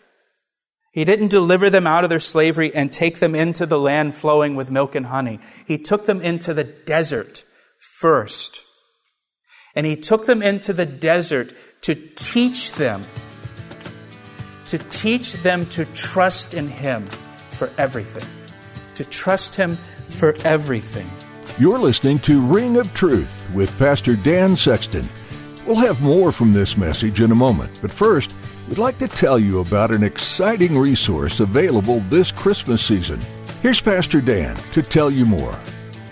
He 0.92 1.04
didn't 1.04 1.28
deliver 1.28 1.70
them 1.70 1.86
out 1.86 2.04
of 2.04 2.10
their 2.10 2.20
slavery 2.20 2.74
and 2.74 2.92
take 2.92 3.18
them 3.18 3.34
into 3.34 3.66
the 3.66 3.78
land 3.78 4.14
flowing 4.14 4.56
with 4.56 4.70
milk 4.70 4.94
and 4.94 5.06
honey. 5.06 5.40
He 5.66 5.78
took 5.78 6.06
them 6.06 6.20
into 6.20 6.54
the 6.54 6.64
desert 6.64 7.44
first. 7.98 8.62
And 9.74 9.86
he 9.86 9.96
took 9.96 10.26
them 10.26 10.42
into 10.42 10.72
the 10.72 10.86
desert 10.86 11.52
to 11.82 11.94
teach 11.94 12.72
them, 12.72 13.02
to 14.66 14.78
teach 14.78 15.34
them 15.34 15.66
to 15.66 15.84
trust 15.86 16.54
in 16.54 16.68
him 16.68 17.06
for 17.50 17.70
everything 17.78 18.26
to 19.00 19.04
trust 19.06 19.54
Him 19.54 19.78
for 20.10 20.34
everything. 20.44 21.10
You're 21.58 21.78
listening 21.78 22.18
to 22.20 22.38
Ring 22.42 22.76
of 22.76 22.92
Truth 22.92 23.48
with 23.54 23.76
Pastor 23.78 24.14
Dan 24.14 24.54
Sexton. 24.54 25.08
We'll 25.70 25.86
have 25.86 26.02
more 26.02 26.32
from 26.32 26.52
this 26.52 26.76
message 26.76 27.20
in 27.20 27.30
a 27.30 27.36
moment, 27.36 27.78
but 27.80 27.92
first, 27.92 28.34
we'd 28.66 28.78
like 28.78 28.98
to 28.98 29.06
tell 29.06 29.38
you 29.38 29.60
about 29.60 29.92
an 29.92 30.02
exciting 30.02 30.76
resource 30.76 31.38
available 31.38 32.00
this 32.08 32.32
Christmas 32.32 32.84
season. 32.84 33.20
Here's 33.62 33.80
Pastor 33.80 34.20
Dan 34.20 34.56
to 34.72 34.82
tell 34.82 35.12
you 35.12 35.24
more. 35.24 35.56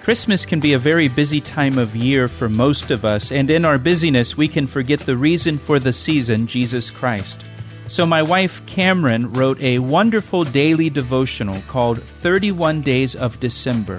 Christmas 0.04 0.46
can 0.46 0.60
be 0.60 0.74
a 0.74 0.78
very 0.78 1.08
busy 1.08 1.40
time 1.40 1.76
of 1.76 1.96
year 1.96 2.28
for 2.28 2.48
most 2.48 2.92
of 2.92 3.04
us, 3.04 3.32
and 3.32 3.50
in 3.50 3.64
our 3.64 3.78
busyness, 3.78 4.36
we 4.36 4.46
can 4.46 4.68
forget 4.68 5.00
the 5.00 5.16
reason 5.16 5.58
for 5.58 5.80
the 5.80 5.92
season, 5.92 6.46
Jesus 6.46 6.88
Christ. 6.88 7.50
So, 7.88 8.06
my 8.06 8.22
wife 8.22 8.64
Cameron 8.66 9.32
wrote 9.32 9.60
a 9.60 9.80
wonderful 9.80 10.44
daily 10.44 10.88
devotional 10.88 11.60
called 11.66 12.00
31 12.00 12.82
Days 12.82 13.16
of 13.16 13.40
December. 13.40 13.98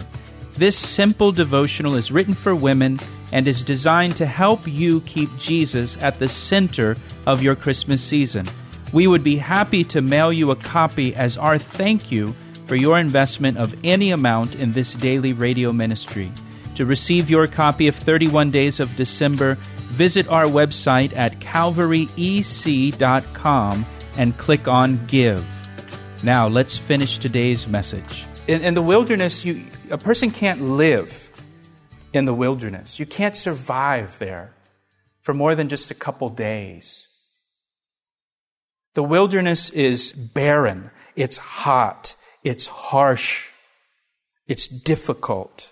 This 0.53 0.77
simple 0.77 1.33
devotional 1.33 1.95
is 1.95 2.13
written 2.13 2.33
for 2.33 2.55
women 2.55 2.97
and 3.31 3.47
is 3.47 3.63
designed 3.63 4.15
to 4.17 4.25
help 4.25 4.67
you 4.67 5.01
keep 5.01 5.29
Jesus 5.37 5.97
at 6.01 6.19
the 6.19 6.27
center 6.27 6.97
of 7.25 7.41
your 7.41 7.55
Christmas 7.55 8.03
season. 8.03 8.45
We 8.91 9.07
would 9.07 9.23
be 9.23 9.37
happy 9.37 9.83
to 9.85 10.01
mail 10.01 10.33
you 10.33 10.51
a 10.51 10.55
copy 10.55 11.15
as 11.15 11.37
our 11.37 11.57
thank 11.57 12.11
you 12.11 12.35
for 12.65 12.75
your 12.75 12.99
investment 12.99 13.57
of 13.57 13.75
any 13.83 14.11
amount 14.11 14.55
in 14.55 14.71
this 14.71 14.93
daily 14.93 15.33
radio 15.33 15.71
ministry. 15.71 16.31
To 16.75 16.85
receive 16.85 17.29
your 17.29 17.45
copy 17.45 17.87
of 17.87 17.95
31 17.95 18.51
Days 18.51 18.79
of 18.79 18.95
December, 18.95 19.55
visit 19.89 20.27
our 20.29 20.45
website 20.45 21.15
at 21.15 21.39
calvaryec.com 21.39 23.85
and 24.17 24.37
click 24.37 24.67
on 24.67 25.05
Give. 25.07 25.45
Now, 26.23 26.47
let's 26.47 26.77
finish 26.77 27.19
today's 27.19 27.67
message. 27.67 28.25
In, 28.47 28.61
in 28.61 28.73
the 28.73 28.81
wilderness, 28.81 29.45
you, 29.45 29.65
a 29.89 29.97
person 29.97 30.31
can't 30.31 30.61
live 30.61 31.28
in 32.13 32.25
the 32.25 32.33
wilderness. 32.33 32.99
You 32.99 33.05
can't 33.05 33.35
survive 33.35 34.19
there 34.19 34.53
for 35.21 35.33
more 35.33 35.55
than 35.55 35.69
just 35.69 35.91
a 35.91 35.95
couple 35.95 36.29
days. 36.29 37.07
The 38.95 39.03
wilderness 39.03 39.69
is 39.69 40.11
barren, 40.11 40.91
it's 41.15 41.37
hot, 41.37 42.15
it's 42.43 42.67
harsh, 42.67 43.51
it's 44.47 44.67
difficult, 44.67 45.71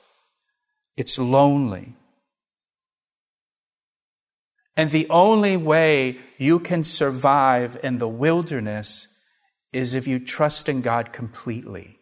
it's 0.95 1.17
lonely. 1.17 1.95
And 4.75 4.91
the 4.91 5.09
only 5.09 5.57
way 5.57 6.19
you 6.37 6.59
can 6.59 6.83
survive 6.83 7.79
in 7.81 7.97
the 7.97 8.07
wilderness 8.07 9.07
is 9.73 9.95
if 9.95 10.07
you 10.07 10.19
trust 10.19 10.69
in 10.69 10.81
God 10.81 11.11
completely. 11.11 11.96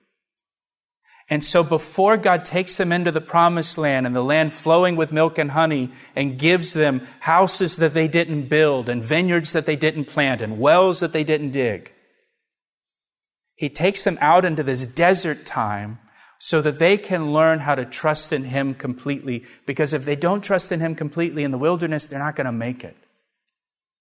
And 1.28 1.44
so 1.44 1.64
before 1.64 2.18
God 2.18 2.46
takes 2.46 2.78
them 2.78 2.92
into 2.92 3.12
the 3.12 3.22
promised 3.22 3.78
land 3.80 4.06
and 4.06 4.16
the 4.16 4.24
land 4.24 4.54
flowing 4.54 4.96
with 4.96 5.12
milk 5.12 5.40
and 5.40 5.52
honey 5.52 5.92
and 6.16 6.38
gives 6.38 6.74
them 6.74 7.08
houses 7.22 7.78
that 7.78 7.94
they 7.94 8.08
didn't 8.08 8.48
build 8.48 8.90
and 8.90 9.04
vineyards 9.04 9.52
that 9.54 9.66
they 9.66 9.76
didn't 9.76 10.06
plant 10.06 10.42
and 10.42 10.60
wells 10.60 11.00
that 11.00 11.14
they 11.14 11.24
didn't 11.24 11.52
dig, 11.52 11.92
He 13.56 13.70
takes 13.70 14.04
them 14.04 14.20
out 14.22 14.46
into 14.46 14.62
this 14.62 14.86
desert 14.86 15.46
time 15.48 15.98
so 16.38 16.62
that 16.62 16.78
they 16.78 16.96
can 16.98 17.34
learn 17.34 17.60
how 17.60 17.74
to 17.74 17.86
trust 17.86 18.32
in 18.32 18.44
Him 18.44 18.76
completely. 18.76 19.46
Because 19.66 19.96
if 19.96 20.06
they 20.06 20.16
don't 20.16 20.44
trust 20.44 20.72
in 20.72 20.80
Him 20.80 20.94
completely 20.94 21.44
in 21.44 21.50
the 21.50 21.58
wilderness, 21.58 22.06
they're 22.06 22.20
not 22.20 22.36
going 22.36 22.46
to 22.46 22.52
make 22.52 22.84
it. 22.84 22.96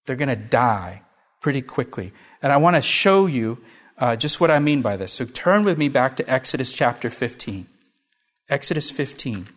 They're 0.05 0.15
going 0.15 0.29
to 0.29 0.35
die 0.35 1.01
pretty 1.41 1.63
quickly. 1.63 2.13
And 2.43 2.51
I 2.51 2.57
want 2.57 2.75
to 2.75 2.81
show 2.83 3.25
you 3.25 3.57
uh, 3.97 4.15
just 4.15 4.39
what 4.39 4.51
I 4.51 4.59
mean 4.59 4.81
by 4.81 4.97
this. 4.97 5.13
So 5.13 5.25
turn 5.25 5.63
with 5.63 5.77
me 5.77 5.89
back 5.89 6.17
to 6.17 6.29
Exodus 6.29 6.73
chapter 6.73 7.09
15. 7.09 7.67
Exodus 8.49 8.91
15. 8.91 9.47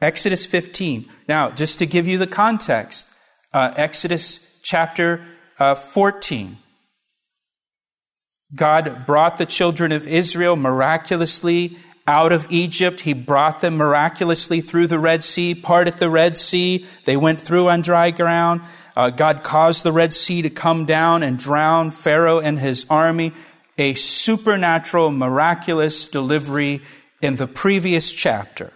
Exodus 0.00 0.46
15. 0.46 1.08
Now, 1.28 1.50
just 1.50 1.78
to 1.78 1.86
give 1.86 2.08
you 2.08 2.16
the 2.16 2.26
context, 2.26 3.08
uh, 3.52 3.72
Exodus 3.76 4.40
chapter 4.62 5.24
uh, 5.58 5.74
14. 5.74 6.56
God 8.54 9.06
brought 9.06 9.36
the 9.36 9.46
children 9.46 9.92
of 9.92 10.08
Israel 10.08 10.56
miraculously 10.56 11.76
out 12.10 12.32
of 12.32 12.50
Egypt. 12.50 13.00
He 13.00 13.12
brought 13.12 13.60
them 13.60 13.76
miraculously 13.76 14.60
through 14.60 14.88
the 14.88 14.98
Red 14.98 15.22
Sea, 15.22 15.54
parted 15.54 15.98
the 15.98 16.10
Red 16.10 16.36
Sea. 16.36 16.84
They 17.04 17.16
went 17.16 17.40
through 17.40 17.68
on 17.68 17.82
dry 17.82 18.10
ground. 18.10 18.62
Uh, 18.96 19.10
God 19.10 19.44
caused 19.44 19.84
the 19.84 19.92
Red 19.92 20.12
Sea 20.12 20.42
to 20.42 20.50
come 20.50 20.86
down 20.86 21.22
and 21.22 21.38
drown 21.38 21.92
Pharaoh 21.92 22.40
and 22.40 22.58
his 22.58 22.84
army. 22.90 23.32
A 23.78 23.94
supernatural, 23.94 25.12
miraculous 25.12 26.04
delivery 26.04 26.82
in 27.22 27.36
the 27.36 27.46
previous 27.46 28.12
chapter. 28.12 28.72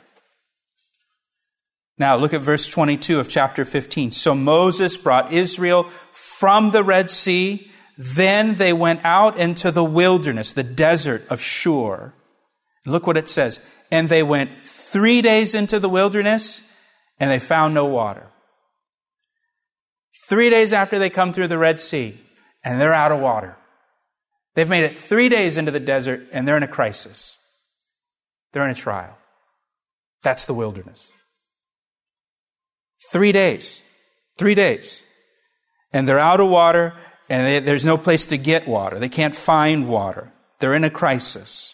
Now 1.98 2.16
look 2.16 2.34
at 2.34 2.40
verse 2.40 2.68
22 2.68 3.18
of 3.18 3.28
chapter 3.28 3.64
15. 3.64 4.12
So 4.12 4.36
Moses 4.36 4.96
brought 4.96 5.32
Israel 5.32 5.90
from 6.12 6.70
the 6.70 6.84
Red 6.84 7.10
Sea. 7.10 7.68
Then 7.98 8.54
they 8.54 8.72
went 8.72 9.04
out 9.04 9.36
into 9.38 9.72
the 9.72 9.84
wilderness, 9.84 10.52
the 10.52 10.62
desert 10.62 11.26
of 11.28 11.40
Shur. 11.40 12.12
Look 12.86 13.06
what 13.06 13.16
it 13.16 13.28
says. 13.28 13.60
And 13.90 14.08
they 14.08 14.22
went 14.22 14.66
three 14.66 15.22
days 15.22 15.54
into 15.54 15.78
the 15.78 15.88
wilderness 15.88 16.62
and 17.18 17.30
they 17.30 17.38
found 17.38 17.74
no 17.74 17.84
water. 17.84 18.26
Three 20.28 20.50
days 20.50 20.72
after 20.72 20.98
they 20.98 21.10
come 21.10 21.32
through 21.32 21.48
the 21.48 21.58
Red 21.58 21.78
Sea 21.78 22.18
and 22.64 22.80
they're 22.80 22.94
out 22.94 23.12
of 23.12 23.20
water. 23.20 23.56
They've 24.54 24.68
made 24.68 24.84
it 24.84 24.96
three 24.96 25.28
days 25.28 25.58
into 25.58 25.70
the 25.70 25.80
desert 25.80 26.26
and 26.32 26.46
they're 26.46 26.56
in 26.56 26.62
a 26.62 26.68
crisis. 26.68 27.36
They're 28.52 28.64
in 28.64 28.70
a 28.70 28.74
trial. 28.74 29.18
That's 30.22 30.46
the 30.46 30.54
wilderness. 30.54 31.10
Three 33.10 33.32
days. 33.32 33.80
Three 34.38 34.54
days. 34.54 35.02
And 35.92 36.08
they're 36.08 36.18
out 36.18 36.40
of 36.40 36.48
water, 36.48 36.94
and 37.28 37.46
they, 37.46 37.60
there's 37.60 37.84
no 37.84 37.98
place 37.98 38.26
to 38.26 38.36
get 38.36 38.66
water. 38.66 38.98
They 38.98 39.08
can't 39.08 39.36
find 39.36 39.88
water. 39.88 40.32
They're 40.58 40.74
in 40.74 40.84
a 40.84 40.90
crisis. 40.90 41.73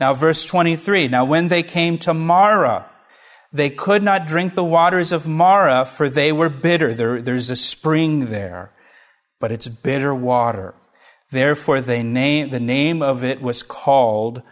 Now, 0.00 0.14
verse 0.14 0.44
23 0.46 1.08
Now, 1.08 1.24
when 1.24 1.48
they 1.48 1.62
came 1.62 1.98
to 1.98 2.14
Marah, 2.14 2.90
they 3.52 3.68
could 3.68 4.02
not 4.02 4.26
drink 4.26 4.54
the 4.54 4.64
waters 4.64 5.12
of 5.12 5.26
Marah, 5.26 5.84
for 5.84 6.08
they 6.08 6.32
were 6.32 6.48
bitter. 6.48 6.94
There, 6.94 7.20
there's 7.20 7.50
a 7.50 7.56
spring 7.56 8.26
there, 8.26 8.72
but 9.38 9.52
it's 9.52 9.68
bitter 9.68 10.14
water. 10.14 10.74
Therefore, 11.30 11.80
they 11.80 12.02
name, 12.02 12.50
the 12.50 12.60
name 12.60 13.02
of 13.02 13.22
it 13.22 13.42
was 13.42 13.62
called 13.62 14.42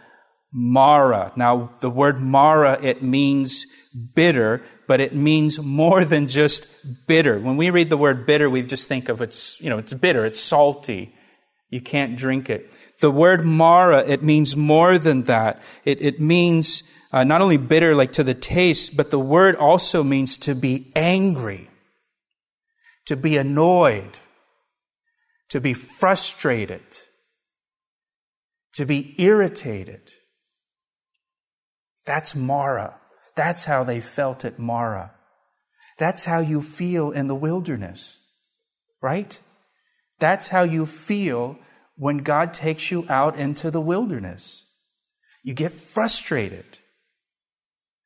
Marah. 0.53 1.33
Now, 1.35 1.71
the 1.79 1.89
word 1.89 2.19
Marah, 2.19 2.79
it 2.81 3.01
means 3.01 3.65
bitter, 4.15 4.63
but 4.87 4.99
it 4.99 5.15
means 5.15 5.59
more 5.59 6.05
than 6.05 6.27
just 6.27 6.65
bitter. 7.07 7.39
When 7.39 7.57
we 7.57 7.69
read 7.69 7.89
the 7.89 7.97
word 7.97 8.25
bitter, 8.25 8.49
we 8.49 8.61
just 8.61 8.87
think 8.87 9.09
of 9.09 9.21
it's, 9.21 9.59
you 9.61 9.69
know, 9.69 9.77
it's 9.77 9.93
bitter, 9.93 10.25
it's 10.25 10.39
salty. 10.39 11.15
You 11.69 11.81
can't 11.81 12.17
drink 12.17 12.49
it. 12.49 12.73
The 12.99 13.11
word 13.11 13.45
Marah, 13.45 14.03
it 14.05 14.21
means 14.23 14.55
more 14.55 14.97
than 14.97 15.23
that. 15.23 15.61
It, 15.85 16.01
it 16.01 16.19
means 16.19 16.83
uh, 17.11 17.23
not 17.23 17.41
only 17.41 17.57
bitter, 17.57 17.95
like 17.95 18.11
to 18.13 18.23
the 18.23 18.33
taste, 18.33 18.97
but 18.97 19.09
the 19.09 19.19
word 19.19 19.55
also 19.55 20.03
means 20.03 20.37
to 20.39 20.53
be 20.53 20.91
angry, 20.95 21.69
to 23.05 23.15
be 23.15 23.37
annoyed, 23.37 24.17
to 25.49 25.61
be 25.61 25.73
frustrated, 25.73 26.83
to 28.73 28.85
be 28.85 29.15
irritated. 29.17 30.11
That's 32.05 32.35
Marah. 32.35 32.95
That's 33.35 33.65
how 33.65 33.83
they 33.83 34.01
felt 34.01 34.43
at 34.43 34.59
Marah. 34.59 35.11
That's 35.97 36.25
how 36.25 36.39
you 36.39 36.61
feel 36.61 37.11
in 37.11 37.27
the 37.27 37.35
wilderness, 37.35 38.19
right? 39.01 39.39
That's 40.19 40.49
how 40.49 40.63
you 40.63 40.85
feel 40.85 41.57
when 41.99 42.19
God 42.19 42.53
takes 42.53 42.91
you 42.91 43.05
out 43.09 43.37
into 43.37 43.69
the 43.69 43.81
wilderness. 43.81 44.63
You 45.43 45.53
get 45.53 45.73
frustrated. 45.73 46.79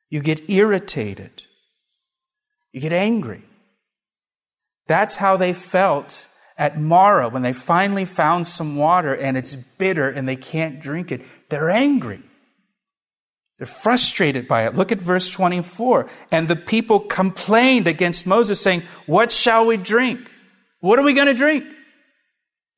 You 0.09 0.19
get 0.19 0.49
irritated. 0.49 1.45
You 2.71 2.81
get 2.81 2.91
angry. 2.91 3.43
That's 4.87 5.17
how 5.17 5.37
they 5.37 5.53
felt 5.53 6.27
at 6.57 6.79
Marah 6.79 7.29
when 7.29 7.43
they 7.43 7.53
finally 7.53 8.05
found 8.05 8.47
some 8.47 8.75
water 8.75 9.13
and 9.13 9.37
it's 9.37 9.55
bitter 9.55 10.09
and 10.09 10.27
they 10.27 10.35
can't 10.35 10.81
drink 10.81 11.11
it. 11.11 11.21
They're 11.49 11.69
angry. 11.69 12.23
They're 13.59 13.67
frustrated 13.67 14.47
by 14.47 14.65
it. 14.65 14.75
Look 14.75 14.91
at 14.91 14.97
verse 14.97 15.29
24. 15.29 16.07
And 16.31 16.47
the 16.47 16.55
people 16.55 16.99
complained 16.99 17.87
against 17.87 18.25
Moses, 18.25 18.59
saying, 18.59 18.81
What 19.05 19.31
shall 19.31 19.67
we 19.67 19.77
drink? 19.77 20.31
What 20.79 20.97
are 20.97 21.03
we 21.03 21.13
going 21.13 21.27
to 21.27 21.35
drink? 21.35 21.63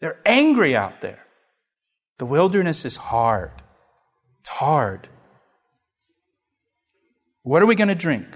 They're 0.06 0.22
angry 0.26 0.76
out 0.76 1.02
there. 1.02 1.26
The 2.20 2.28
wilderness 2.28 2.86
is 2.86 2.96
hard. 2.96 3.52
It's 4.42 4.50
hard. 4.50 5.10
What 7.42 7.64
are 7.64 7.66
we 7.66 7.74
going 7.74 7.88
to 7.88 7.96
drink? 7.96 8.28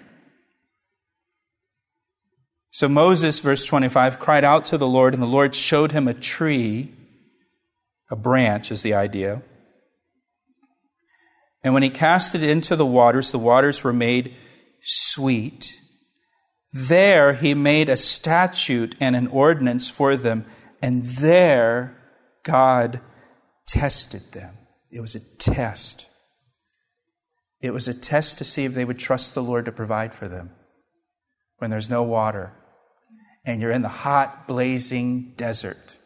So 2.72 2.88
Moses, 2.88 3.40
verse 3.40 3.66
25, 3.66 4.18
cried 4.18 4.44
out 4.44 4.66
to 4.66 4.80
the 4.80 4.88
Lord, 4.88 5.14
and 5.14 5.22
the 5.22 5.28
Lord 5.28 5.54
showed 5.54 5.92
him 5.92 6.08
a 6.08 6.14
tree, 6.16 6.92
a 8.10 8.16
branch 8.16 8.72
is 8.72 8.82
the 8.82 8.96
idea 8.96 9.44
and 11.64 11.74
when 11.74 11.84
he 11.84 11.90
cast 11.90 12.36
it 12.36 12.44
into 12.44 12.76
the 12.76 12.86
waters, 12.86 13.32
the 13.32 13.40
waters 13.40 13.84
were 13.84 13.94
made 13.94 14.36
sweet. 14.84 15.82
There 16.72 17.34
he 17.34 17.54
made 17.54 17.90
a 17.90 17.98
statute 17.98 18.96
and 19.00 19.16
an 19.16 19.28
ordinance 19.28 19.90
for 19.90 20.16
them, 20.16 20.46
and 20.82 21.06
there 21.06 21.98
God 22.44 23.02
tested 23.68 24.32
them. 24.32 24.58
It 24.92 25.02
was 25.02 25.16
a 25.16 25.38
test. 25.38 26.08
It 27.62 27.72
was 27.72 27.88
a 27.88 27.94
test 27.94 28.38
to 28.38 28.44
see 28.44 28.66
if 28.66 28.74
they 28.74 28.86
would 28.86 29.00
trust 29.00 29.36
the 29.36 29.44
Lord 29.44 29.66
to 29.66 29.72
provide 29.72 30.14
for 30.14 30.28
them 30.28 30.52
when 31.58 31.70
there's 31.70 31.90
no 31.90 32.04
water 32.04 32.54
and 33.46 33.62
you're 33.62 33.72
in 33.72 33.82
the 33.82 33.90
hot, 33.90 34.48
blazing 34.48 35.34
desert 35.36 35.98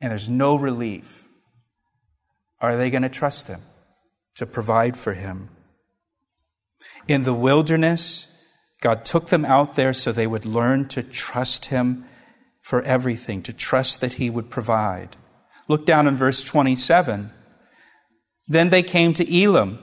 and 0.00 0.10
there's 0.10 0.28
no 0.28 0.56
relief. 0.56 1.24
Are 2.60 2.76
they 2.76 2.90
going 2.90 3.02
to 3.02 3.08
trust 3.08 3.48
Him? 3.48 3.62
to 4.38 4.46
provide 4.46 4.96
for 4.96 5.14
him. 5.14 5.48
In 7.08 7.24
the 7.24 7.34
wilderness, 7.34 8.28
God 8.80 9.04
took 9.04 9.30
them 9.30 9.44
out 9.44 9.74
there 9.74 9.92
so 9.92 10.12
they 10.12 10.28
would 10.28 10.46
learn 10.46 10.86
to 10.88 11.02
trust 11.02 11.66
him 11.66 12.04
for 12.60 12.82
everything, 12.82 13.42
to 13.42 13.52
trust 13.52 14.00
that 14.00 14.14
he 14.14 14.30
would 14.30 14.50
provide. 14.50 15.16
Look 15.68 15.86
down 15.86 16.06
in 16.06 16.16
verse 16.16 16.42
27. 16.42 17.30
Then 18.46 18.70
they 18.70 18.82
came 18.82 19.12
to 19.14 19.42
Elim, 19.42 19.78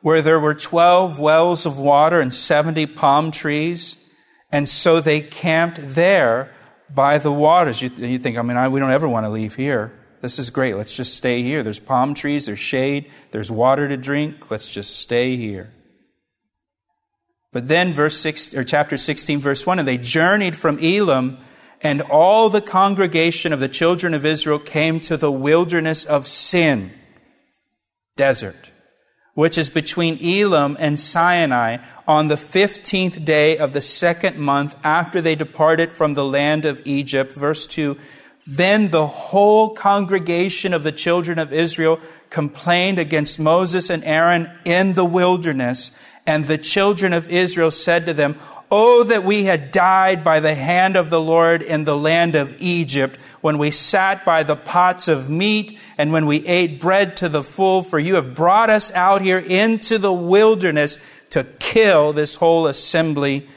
where 0.00 0.22
there 0.22 0.38
were 0.38 0.54
12 0.54 1.18
wells 1.18 1.66
of 1.66 1.78
water 1.78 2.20
and 2.20 2.32
70 2.32 2.86
palm 2.86 3.30
trees, 3.30 3.96
and 4.50 4.68
so 4.68 5.00
they 5.00 5.20
camped 5.20 5.80
there 5.80 6.54
by 6.92 7.18
the 7.18 7.32
waters. 7.32 7.82
You, 7.82 7.90
you 7.90 8.18
think, 8.18 8.38
I 8.38 8.42
mean, 8.42 8.56
I, 8.56 8.68
we 8.68 8.80
don't 8.80 8.92
ever 8.92 9.08
want 9.08 9.24
to 9.26 9.30
leave 9.30 9.56
here. 9.56 9.92
This 10.20 10.38
is 10.38 10.50
great. 10.50 10.76
Let's 10.76 10.94
just 10.94 11.16
stay 11.16 11.42
here. 11.42 11.62
There's 11.62 11.80
palm 11.80 12.14
trees, 12.14 12.46
there's 12.46 12.58
shade, 12.58 13.10
there's 13.30 13.50
water 13.50 13.88
to 13.88 13.96
drink. 13.96 14.50
Let's 14.50 14.72
just 14.72 14.96
stay 15.00 15.36
here. 15.36 15.72
But 17.52 17.68
then 17.68 17.92
verse 17.92 18.16
6 18.18 18.54
or 18.54 18.64
chapter 18.64 18.96
16 18.96 19.38
verse 19.38 19.64
1 19.64 19.78
and 19.78 19.86
they 19.86 19.96
journeyed 19.96 20.56
from 20.56 20.78
Elim 20.78 21.38
and 21.84 22.00
all 22.00 22.48
the 22.48 22.60
congregation 22.60 23.52
of 23.52 23.60
the 23.60 23.68
children 23.68 24.14
of 24.14 24.26
Israel 24.26 24.58
came 24.58 24.98
to 25.00 25.16
the 25.16 25.30
wilderness 25.30 26.04
of 26.04 26.26
Sin 26.26 26.92
desert 28.16 28.72
which 29.34 29.58
is 29.58 29.68
between 29.68 30.16
Elim 30.18 30.76
and 30.78 30.98
Sinai 30.98 31.78
on 32.06 32.28
the 32.28 32.36
15th 32.36 33.24
day 33.24 33.58
of 33.58 33.72
the 33.72 33.80
second 33.80 34.38
month 34.38 34.76
after 34.84 35.20
they 35.20 35.34
departed 35.34 35.92
from 35.92 36.14
the 36.14 36.24
land 36.24 36.64
of 36.64 36.80
Egypt 36.84 37.32
verse 37.32 37.66
2 37.66 37.96
then 38.46 38.88
the 38.88 39.06
whole 39.06 39.70
congregation 39.70 40.74
of 40.74 40.82
the 40.82 40.92
children 40.92 41.38
of 41.38 41.52
Israel 41.52 41.98
complained 42.28 42.98
against 42.98 43.38
Moses 43.38 43.88
and 43.88 44.04
Aaron 44.04 44.50
in 44.64 44.92
the 44.92 45.04
wilderness. 45.04 45.90
And 46.26 46.44
the 46.44 46.58
children 46.58 47.12
of 47.12 47.28
Israel 47.30 47.70
said 47.70 48.04
to 48.06 48.12
them, 48.12 48.38
Oh, 48.76 49.04
that 49.04 49.22
we 49.22 49.44
had 49.44 49.70
died 49.70 50.24
by 50.24 50.40
the 50.40 50.56
hand 50.56 50.96
of 50.96 51.08
the 51.08 51.20
Lord 51.20 51.62
in 51.62 51.84
the 51.84 51.96
land 51.96 52.34
of 52.34 52.60
Egypt, 52.60 53.20
when 53.40 53.58
we 53.58 53.70
sat 53.70 54.24
by 54.24 54.42
the 54.42 54.56
pots 54.56 55.06
of 55.06 55.30
meat 55.30 55.78
and 55.96 56.12
when 56.12 56.26
we 56.26 56.44
ate 56.44 56.80
bread 56.80 57.16
to 57.18 57.28
the 57.28 57.44
full, 57.44 57.82
for 57.82 58.00
you 58.00 58.16
have 58.16 58.34
brought 58.34 58.70
us 58.70 58.90
out 58.90 59.20
here 59.20 59.38
into 59.38 59.96
the 59.98 60.12
wilderness 60.12 60.98
to 61.30 61.44
kill 61.44 62.12
this 62.12 62.34
whole 62.34 62.66
assembly 62.66 63.48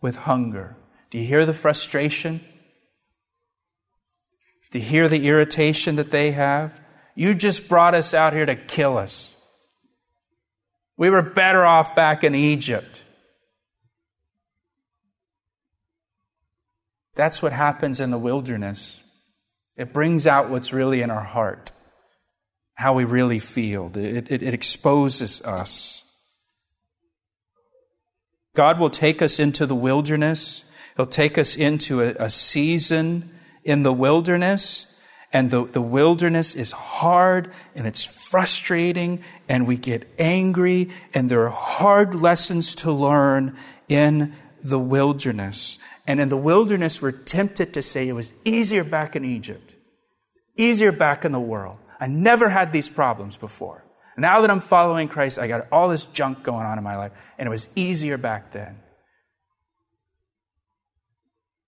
with 0.00 0.14
hunger. 0.18 0.76
Do 1.10 1.18
you 1.18 1.24
hear 1.24 1.44
the 1.44 1.52
frustration? 1.52 2.40
to 4.74 4.80
hear 4.80 5.08
the 5.08 5.28
irritation 5.28 5.94
that 5.94 6.10
they 6.10 6.32
have. 6.32 6.80
You 7.14 7.32
just 7.32 7.68
brought 7.68 7.94
us 7.94 8.12
out 8.12 8.32
here 8.32 8.44
to 8.44 8.56
kill 8.56 8.98
us. 8.98 9.32
We 10.96 11.10
were 11.10 11.22
better 11.22 11.64
off 11.64 11.94
back 11.94 12.24
in 12.24 12.34
Egypt. 12.34 13.03
That's 17.14 17.42
what 17.42 17.52
happens 17.52 18.00
in 18.00 18.10
the 18.10 18.18
wilderness. 18.18 19.00
It 19.76 19.92
brings 19.92 20.26
out 20.26 20.50
what's 20.50 20.72
really 20.72 21.02
in 21.02 21.10
our 21.10 21.22
heart, 21.22 21.72
how 22.74 22.94
we 22.94 23.04
really 23.04 23.38
feel. 23.38 23.90
It, 23.96 24.30
it, 24.30 24.42
it 24.42 24.54
exposes 24.54 25.42
us. 25.42 26.04
God 28.54 28.78
will 28.78 28.90
take 28.90 29.20
us 29.20 29.40
into 29.40 29.66
the 29.66 29.74
wilderness. 29.74 30.64
He'll 30.96 31.06
take 31.06 31.38
us 31.38 31.56
into 31.56 32.00
a, 32.00 32.14
a 32.18 32.30
season 32.30 33.30
in 33.64 33.82
the 33.82 33.92
wilderness. 33.92 34.86
And 35.32 35.50
the, 35.50 35.64
the 35.64 35.82
wilderness 35.82 36.54
is 36.54 36.70
hard 36.70 37.50
and 37.74 37.88
it's 37.88 38.04
frustrating 38.04 39.24
and 39.48 39.66
we 39.66 39.76
get 39.76 40.08
angry 40.16 40.90
and 41.12 41.28
there 41.28 41.42
are 41.42 41.50
hard 41.50 42.14
lessons 42.14 42.76
to 42.76 42.92
learn 42.92 43.56
in 43.88 44.34
the 44.64 44.78
wilderness. 44.78 45.78
And 46.06 46.18
in 46.18 46.30
the 46.30 46.36
wilderness, 46.36 47.00
we're 47.00 47.12
tempted 47.12 47.74
to 47.74 47.82
say 47.82 48.08
it 48.08 48.14
was 48.14 48.32
easier 48.44 48.82
back 48.82 49.14
in 49.14 49.24
Egypt, 49.24 49.74
easier 50.56 50.90
back 50.90 51.24
in 51.24 51.32
the 51.32 51.40
world. 51.40 51.76
I 52.00 52.06
never 52.06 52.48
had 52.48 52.72
these 52.72 52.88
problems 52.88 53.36
before. 53.36 53.84
Now 54.16 54.40
that 54.40 54.50
I'm 54.50 54.60
following 54.60 55.08
Christ, 55.08 55.38
I 55.38 55.48
got 55.48 55.66
all 55.70 55.88
this 55.88 56.04
junk 56.06 56.42
going 56.42 56.64
on 56.64 56.78
in 56.78 56.84
my 56.84 56.96
life, 56.96 57.12
and 57.38 57.46
it 57.46 57.50
was 57.50 57.68
easier 57.76 58.16
back 58.16 58.52
then. 58.52 58.80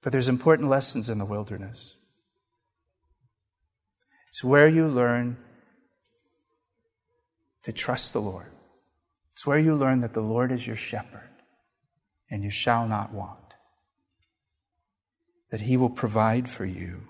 But 0.02 0.12
there's 0.12 0.28
important 0.28 0.68
lessons 0.68 1.08
in 1.08 1.18
the 1.18 1.24
wilderness. 1.24 1.96
It's 4.28 4.44
where 4.44 4.68
you 4.68 4.86
learn 4.86 5.36
to 7.64 7.72
trust 7.72 8.12
the 8.12 8.20
Lord. 8.20 8.52
It's 9.32 9.46
where 9.46 9.58
you 9.58 9.74
learn 9.74 10.00
that 10.00 10.14
the 10.14 10.20
Lord 10.20 10.52
is 10.52 10.66
your 10.66 10.76
shepherd 10.76 11.35
and 12.30 12.42
you 12.42 12.50
shall 12.50 12.86
not 12.86 13.12
want, 13.12 13.54
that 15.50 15.62
He 15.62 15.76
will 15.76 15.90
provide 15.90 16.48
for 16.48 16.64
you. 16.64 17.02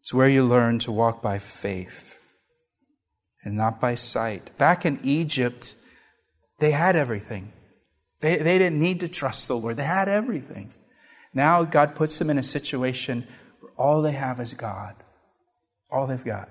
It's 0.00 0.14
where 0.14 0.28
you 0.28 0.44
learn 0.44 0.78
to 0.80 0.92
walk 0.92 1.22
by 1.22 1.38
faith 1.38 2.18
and 3.42 3.56
not 3.56 3.80
by 3.80 3.94
sight. 3.94 4.56
Back 4.58 4.84
in 4.84 5.00
Egypt, 5.02 5.74
they 6.58 6.72
had 6.72 6.96
everything. 6.96 7.52
They, 8.20 8.36
they 8.36 8.58
didn't 8.58 8.80
need 8.80 9.00
to 9.00 9.08
trust 9.08 9.48
the 9.48 9.56
Lord, 9.56 9.76
they 9.76 9.84
had 9.84 10.08
everything. 10.08 10.72
Now 11.32 11.64
God 11.64 11.94
puts 11.94 12.18
them 12.18 12.30
in 12.30 12.38
a 12.38 12.42
situation 12.42 13.26
where 13.60 13.72
all 13.76 14.02
they 14.02 14.12
have 14.12 14.40
is 14.40 14.54
God. 14.54 14.94
All 15.90 16.06
they've 16.06 16.24
got. 16.24 16.48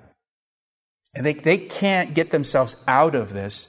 And 1.16 1.26
they, 1.26 1.34
they 1.34 1.58
can't 1.58 2.14
get 2.14 2.32
themselves 2.32 2.76
out 2.88 3.16
of 3.16 3.34
this 3.34 3.68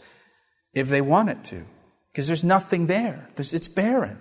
if 0.73 0.89
they 0.89 1.01
wanted 1.01 1.43
to, 1.45 1.65
because 2.13 2.27
there's 2.27 2.45
nothing 2.45 2.87
there. 2.87 3.29
There's, 3.35 3.55
it's 3.55 3.69
barren. 3.69 4.21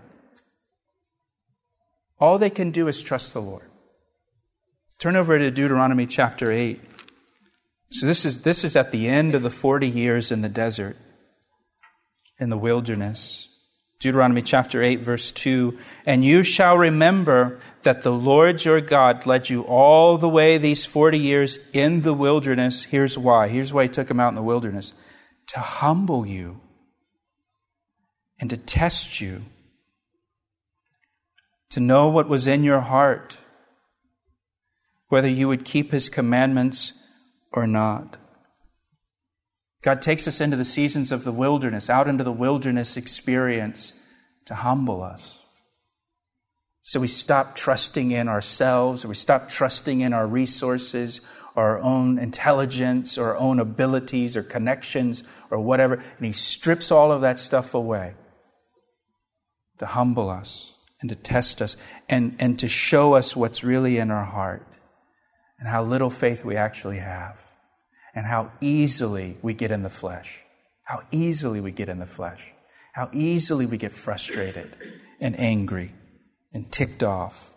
All 2.19 2.37
they 2.37 2.49
can 2.49 2.71
do 2.71 2.87
is 2.87 3.01
trust 3.01 3.33
the 3.33 3.41
Lord. 3.41 3.69
Turn 4.99 5.15
over 5.15 5.39
to 5.39 5.49
Deuteronomy 5.49 6.05
chapter 6.05 6.51
8. 6.51 6.81
So 7.91 8.05
this 8.05 8.25
is, 8.25 8.41
this 8.41 8.63
is 8.63 8.75
at 8.75 8.91
the 8.91 9.07
end 9.07 9.33
of 9.33 9.41
the 9.41 9.49
40 9.49 9.87
years 9.87 10.31
in 10.31 10.41
the 10.41 10.49
desert, 10.49 10.97
in 12.37 12.49
the 12.49 12.57
wilderness. 12.57 13.47
Deuteronomy 13.99 14.41
chapter 14.41 14.83
8, 14.83 14.99
verse 15.01 15.31
2 15.31 15.77
And 16.05 16.23
you 16.23 16.43
shall 16.43 16.77
remember 16.77 17.59
that 17.83 18.01
the 18.01 18.11
Lord 18.11 18.63
your 18.63 18.81
God 18.81 19.25
led 19.25 19.49
you 19.49 19.63
all 19.63 20.17
the 20.17 20.29
way 20.29 20.57
these 20.57 20.85
40 20.85 21.17
years 21.17 21.57
in 21.73 22.01
the 22.01 22.13
wilderness. 22.13 22.83
Here's 22.83 23.17
why. 23.17 23.47
Here's 23.47 23.73
why 23.73 23.83
he 23.83 23.89
took 23.89 24.07
them 24.07 24.19
out 24.19 24.29
in 24.29 24.35
the 24.35 24.41
wilderness 24.41 24.93
to 25.47 25.59
humble 25.59 26.25
you 26.25 26.61
and 28.39 28.49
to 28.49 28.57
test 28.57 29.19
you, 29.19 29.43
to 31.69 31.79
know 31.79 32.07
what 32.07 32.29
was 32.29 32.47
in 32.47 32.63
your 32.63 32.81
heart, 32.81 33.37
whether 35.09 35.27
you 35.27 35.47
would 35.47 35.65
keep 35.65 35.91
his 35.91 36.09
commandments 36.09 36.93
or 37.51 37.67
not. 37.67 38.17
God 39.81 40.01
takes 40.01 40.27
us 40.27 40.41
into 40.41 40.57
the 40.57 40.65
seasons 40.65 41.11
of 41.11 41.23
the 41.23 41.31
wilderness, 41.31 41.89
out 41.89 42.07
into 42.07 42.23
the 42.23 42.31
wilderness 42.31 42.97
experience 42.97 43.93
to 44.45 44.55
humble 44.55 45.03
us. 45.03 45.39
So 46.83 46.99
we 46.99 47.07
stop 47.07 47.55
trusting 47.55 48.11
in 48.11 48.27
ourselves, 48.27 49.05
or 49.05 49.09
we 49.09 49.15
stop 49.15 49.47
trusting 49.47 50.01
in 50.01 50.11
our 50.11 50.25
resources, 50.25 51.21
our 51.55 51.79
own 51.79 52.17
intelligence, 52.17 53.17
or 53.17 53.29
our 53.29 53.37
own 53.37 53.59
abilities, 53.59 54.35
or 54.35 54.43
connections, 54.43 55.23
or 55.51 55.59
whatever. 55.59 55.95
And 56.17 56.25
He 56.25 56.31
strips 56.31 56.91
all 56.91 57.11
of 57.11 57.21
that 57.21 57.37
stuff 57.37 57.73
away 57.73 58.15
to 59.79 59.85
humble 59.85 60.29
us 60.29 60.73
and 61.01 61.09
to 61.09 61.15
test 61.15 61.61
us 61.61 61.75
and, 62.07 62.35
and 62.39 62.59
to 62.59 62.67
show 62.67 63.13
us 63.13 63.35
what's 63.35 63.63
really 63.63 63.97
in 63.97 64.11
our 64.11 64.25
heart 64.25 64.79
and 65.59 65.67
how 65.67 65.83
little 65.83 66.09
faith 66.09 66.45
we 66.45 66.55
actually 66.55 66.99
have, 66.99 67.37
and 68.15 68.25
how 68.25 68.51
easily 68.61 69.37
we 69.41 69.53
get 69.53 69.71
in 69.71 69.83
the 69.83 69.89
flesh. 69.89 70.41
How 70.83 71.03
easily 71.11 71.59
we 71.59 71.71
get 71.71 71.89
in 71.89 71.99
the 71.99 72.05
flesh. 72.05 72.53
How 72.93 73.09
easily 73.13 73.65
we 73.65 73.77
get 73.77 73.91
frustrated 73.91 74.75
and 75.19 75.39
angry 75.39 75.93
and 76.53 76.71
ticked 76.71 77.03
off. 77.03 77.53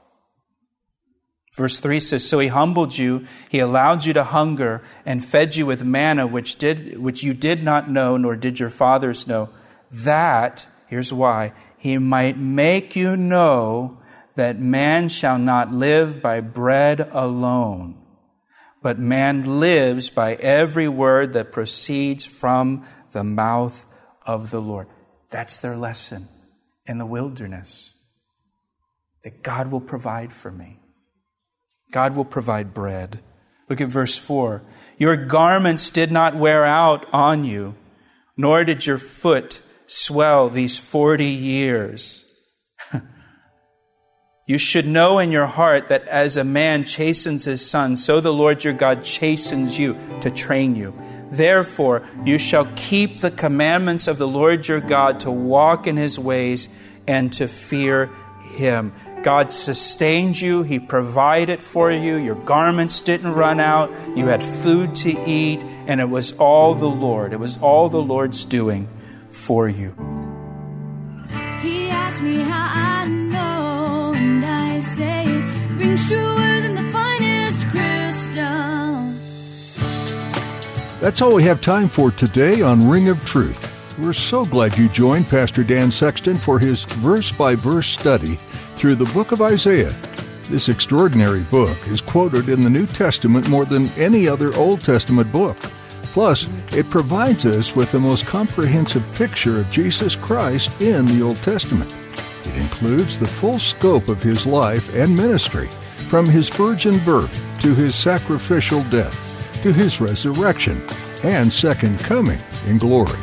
Verse 1.56 1.80
3 1.80 2.00
says, 2.00 2.28
So 2.28 2.38
he 2.38 2.48
humbled 2.48 2.96
you, 2.96 3.24
he 3.48 3.58
allowed 3.58 4.04
you 4.04 4.12
to 4.14 4.24
hunger, 4.24 4.82
and 5.06 5.24
fed 5.24 5.54
you 5.54 5.66
with 5.66 5.84
manna, 5.84 6.26
which, 6.26 6.56
did, 6.56 6.98
which 6.98 7.22
you 7.22 7.34
did 7.34 7.62
not 7.62 7.90
know, 7.90 8.16
nor 8.16 8.36
did 8.36 8.58
your 8.58 8.70
fathers 8.70 9.26
know. 9.26 9.50
That, 9.90 10.66
here's 10.88 11.12
why, 11.12 11.52
he 11.82 11.98
might 11.98 12.38
make 12.38 12.94
you 12.94 13.16
know 13.16 13.98
that 14.36 14.56
man 14.60 15.08
shall 15.08 15.36
not 15.36 15.74
live 15.74 16.22
by 16.22 16.40
bread 16.40 17.00
alone, 17.10 18.00
but 18.80 19.00
man 19.00 19.58
lives 19.58 20.08
by 20.08 20.34
every 20.36 20.86
word 20.86 21.32
that 21.32 21.50
proceeds 21.50 22.24
from 22.24 22.86
the 23.10 23.24
mouth 23.24 23.84
of 24.24 24.52
the 24.52 24.60
Lord. 24.60 24.86
That's 25.30 25.56
their 25.56 25.76
lesson 25.76 26.28
in 26.86 26.98
the 26.98 27.04
wilderness. 27.04 27.90
That 29.24 29.42
God 29.42 29.72
will 29.72 29.80
provide 29.80 30.32
for 30.32 30.52
me. 30.52 30.78
God 31.90 32.14
will 32.14 32.24
provide 32.24 32.72
bread. 32.72 33.18
Look 33.68 33.80
at 33.80 33.88
verse 33.88 34.16
4. 34.16 34.62
Your 34.98 35.16
garments 35.16 35.90
did 35.90 36.12
not 36.12 36.36
wear 36.36 36.64
out 36.64 37.12
on 37.12 37.44
you, 37.44 37.74
nor 38.36 38.62
did 38.62 38.86
your 38.86 38.98
foot 38.98 39.62
swell 39.92 40.48
these 40.48 40.78
40 40.78 41.26
years. 41.26 42.24
You 44.44 44.58
should 44.58 44.88
know 44.88 45.20
in 45.20 45.30
your 45.30 45.46
heart 45.46 45.88
that 45.88 46.06
as 46.08 46.36
a 46.36 46.42
man 46.42 46.84
chastens 46.84 47.44
his 47.44 47.64
son, 47.64 47.94
so 47.94 48.20
the 48.20 48.34
Lord 48.34 48.64
your 48.64 48.74
God 48.74 49.04
chastens 49.04 49.78
you 49.78 49.96
to 50.20 50.32
train 50.32 50.74
you. 50.74 50.92
Therefore, 51.30 52.02
you 52.24 52.38
shall 52.38 52.66
keep 52.74 53.20
the 53.20 53.30
commandments 53.30 54.08
of 54.08 54.18
the 54.18 54.26
Lord 54.26 54.66
your 54.66 54.80
God 54.80 55.20
to 55.20 55.30
walk 55.30 55.86
in 55.86 55.96
his 55.96 56.18
ways 56.18 56.68
and 57.06 57.32
to 57.34 57.46
fear 57.46 58.10
him. 58.56 58.92
God 59.22 59.52
sustained 59.52 60.40
you, 60.40 60.64
He 60.64 60.80
provided 60.80 61.62
for 61.62 61.92
you, 61.92 62.16
your 62.16 62.34
garments 62.34 63.00
didn't 63.00 63.34
run 63.34 63.60
out, 63.60 63.92
you 64.16 64.26
had 64.26 64.42
food 64.42 64.96
to 64.96 65.10
eat, 65.24 65.62
and 65.86 66.00
it 66.00 66.10
was 66.10 66.32
all 66.32 66.74
the 66.74 66.90
Lord. 66.90 67.32
It 67.32 67.38
was 67.38 67.58
all 67.58 67.88
the 67.88 68.02
Lord's 68.02 68.44
doing 68.44 68.88
for 69.32 69.68
you. 69.68 69.94
He 71.60 71.88
asked 71.88 72.22
me 72.22 72.36
how 72.40 73.02
I 73.02 73.08
know, 73.08 74.12
and 74.16 74.44
I 74.44 74.80
say 74.80 75.24
it 75.24 75.70
rings 75.76 76.08
truer 76.08 76.60
than 76.60 76.74
the 76.74 76.92
finest 76.92 77.66
crystal. 77.68 78.42
That's 81.00 81.20
all 81.20 81.34
we 81.34 81.44
have 81.44 81.60
time 81.60 81.88
for 81.88 82.10
today 82.10 82.62
on 82.62 82.88
Ring 82.88 83.08
of 83.08 83.24
Truth. 83.24 83.70
We're 83.98 84.12
so 84.12 84.44
glad 84.44 84.78
you 84.78 84.88
joined 84.88 85.28
Pastor 85.28 85.62
Dan 85.62 85.90
Sexton 85.90 86.36
for 86.36 86.58
his 86.58 86.84
verse 86.84 87.30
by 87.30 87.54
verse 87.54 87.88
study 87.88 88.36
through 88.76 88.94
the 88.94 89.12
book 89.12 89.32
of 89.32 89.42
Isaiah. 89.42 89.94
This 90.48 90.68
extraordinary 90.68 91.42
book 91.42 91.76
is 91.88 92.00
quoted 92.00 92.48
in 92.48 92.62
the 92.62 92.70
New 92.70 92.86
Testament 92.86 93.48
more 93.48 93.64
than 93.64 93.88
any 93.90 94.28
other 94.28 94.54
Old 94.56 94.80
Testament 94.80 95.30
book. 95.30 95.56
Plus, 96.12 96.48
it 96.72 96.88
provides 96.90 97.46
us 97.46 97.74
with 97.74 97.90
the 97.90 97.98
most 97.98 98.26
comprehensive 98.26 99.04
picture 99.14 99.60
of 99.60 99.70
Jesus 99.70 100.14
Christ 100.14 100.70
in 100.80 101.06
the 101.06 101.22
Old 101.22 101.42
Testament. 101.42 101.94
It 102.44 102.56
includes 102.56 103.18
the 103.18 103.26
full 103.26 103.58
scope 103.58 104.08
of 104.08 104.22
his 104.22 104.46
life 104.46 104.94
and 104.94 105.16
ministry, 105.16 105.68
from 106.08 106.26
his 106.26 106.48
virgin 106.48 106.98
birth 107.04 107.32
to 107.62 107.74
his 107.74 107.94
sacrificial 107.94 108.82
death 108.84 109.30
to 109.62 109.72
his 109.72 110.00
resurrection 110.00 110.84
and 111.22 111.52
second 111.52 111.98
coming 112.00 112.40
in 112.66 112.78
glory. 112.78 113.18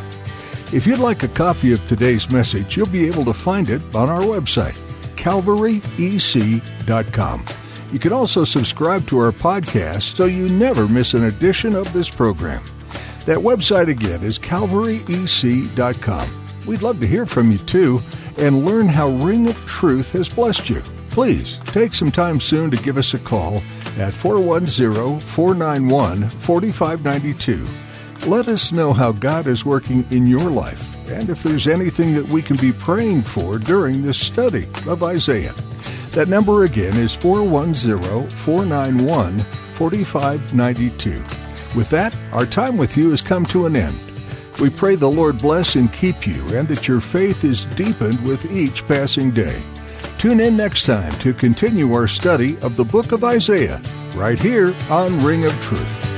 If 0.72 0.88
you'd 0.88 1.00
like 1.00 1.24
a 1.24 1.28
copy 1.28 1.74
of 1.74 1.86
today's 1.88 2.32
message, 2.32 2.78
you'll 2.78 2.88
be 2.88 3.08
able 3.08 3.26
to 3.26 3.34
find 3.34 3.70
it 3.70 3.82
on 3.96 4.08
our 4.10 4.22
website, 4.22 4.76
calvaryec.com. 5.16 7.46
You 7.92 8.00
can 8.00 8.14
also 8.14 8.44
subscribe 8.44 9.08
to 9.08 9.18
our 9.18 9.32
podcast 9.32 10.16
so 10.16 10.26
you 10.26 10.48
never 10.50 10.88
miss 10.88 11.16
an 11.16 11.24
edition 11.24 11.76
of 11.76 11.92
this 11.92 12.08
program. 12.10 12.64
That 13.30 13.38
website 13.38 13.90
again 13.90 14.24
is 14.24 14.40
calvaryec.com. 14.40 16.30
We'd 16.66 16.82
love 16.82 17.00
to 17.00 17.06
hear 17.06 17.28
from 17.28 17.52
you 17.52 17.60
too 17.60 18.02
and 18.38 18.66
learn 18.66 18.88
how 18.88 19.10
Ring 19.10 19.48
of 19.48 19.56
Truth 19.68 20.14
has 20.14 20.28
blessed 20.28 20.68
you. 20.68 20.82
Please 21.12 21.60
take 21.66 21.94
some 21.94 22.10
time 22.12 22.40
soon 22.40 22.72
to 22.72 22.78
give 22.82 22.98
us 22.98 23.14
a 23.14 23.20
call 23.20 23.62
at 24.00 24.16
410 24.16 25.20
491 25.20 26.28
4592. 26.28 27.68
Let 28.28 28.48
us 28.48 28.72
know 28.72 28.94
how 28.94 29.12
God 29.12 29.46
is 29.46 29.64
working 29.64 30.08
in 30.10 30.26
your 30.26 30.50
life 30.50 30.84
and 31.08 31.30
if 31.30 31.44
there's 31.44 31.68
anything 31.68 32.16
that 32.16 32.34
we 32.34 32.42
can 32.42 32.58
be 32.58 32.72
praying 32.74 33.22
for 33.22 33.60
during 33.60 34.02
this 34.02 34.20
study 34.20 34.68
of 34.88 35.04
Isaiah. 35.04 35.54
That 36.14 36.30
number 36.30 36.64
again 36.64 36.98
is 36.98 37.14
410 37.14 38.28
491 38.28 39.40
4592. 39.78 41.39
With 41.76 41.90
that, 41.92 42.16
our 42.32 42.46
time 42.46 42.78
with 42.78 42.98
you 42.98 43.12
has 43.12 43.22
come 43.22 43.46
to 43.48 43.66
an 43.66 43.76
end. 43.76 43.98
We 44.60 44.70
pray 44.70 44.96
the 44.96 45.10
Lord 45.10 45.38
bless 45.38 45.76
and 45.76 45.92
keep 45.94 46.28
you 46.28 46.46
and 46.56 46.68
that 46.68 46.88
your 46.88 47.00
faith 47.00 47.44
is 47.44 47.66
deepened 47.66 48.22
with 48.26 48.52
each 48.52 48.88
passing 48.88 49.32
day. 49.32 49.62
Tune 50.18 50.42
in 50.42 50.58
next 50.58 50.86
time 50.86 51.12
to 51.20 51.34
continue 51.34 51.94
our 51.94 52.08
study 52.08 52.58
of 52.60 52.76
the 52.76 52.84
book 52.84 53.12
of 53.14 53.24
Isaiah, 53.24 53.82
right 54.16 54.40
here 54.40 54.76
on 54.90 55.24
Ring 55.24 55.46
of 55.46 55.62
Truth. 55.62 56.09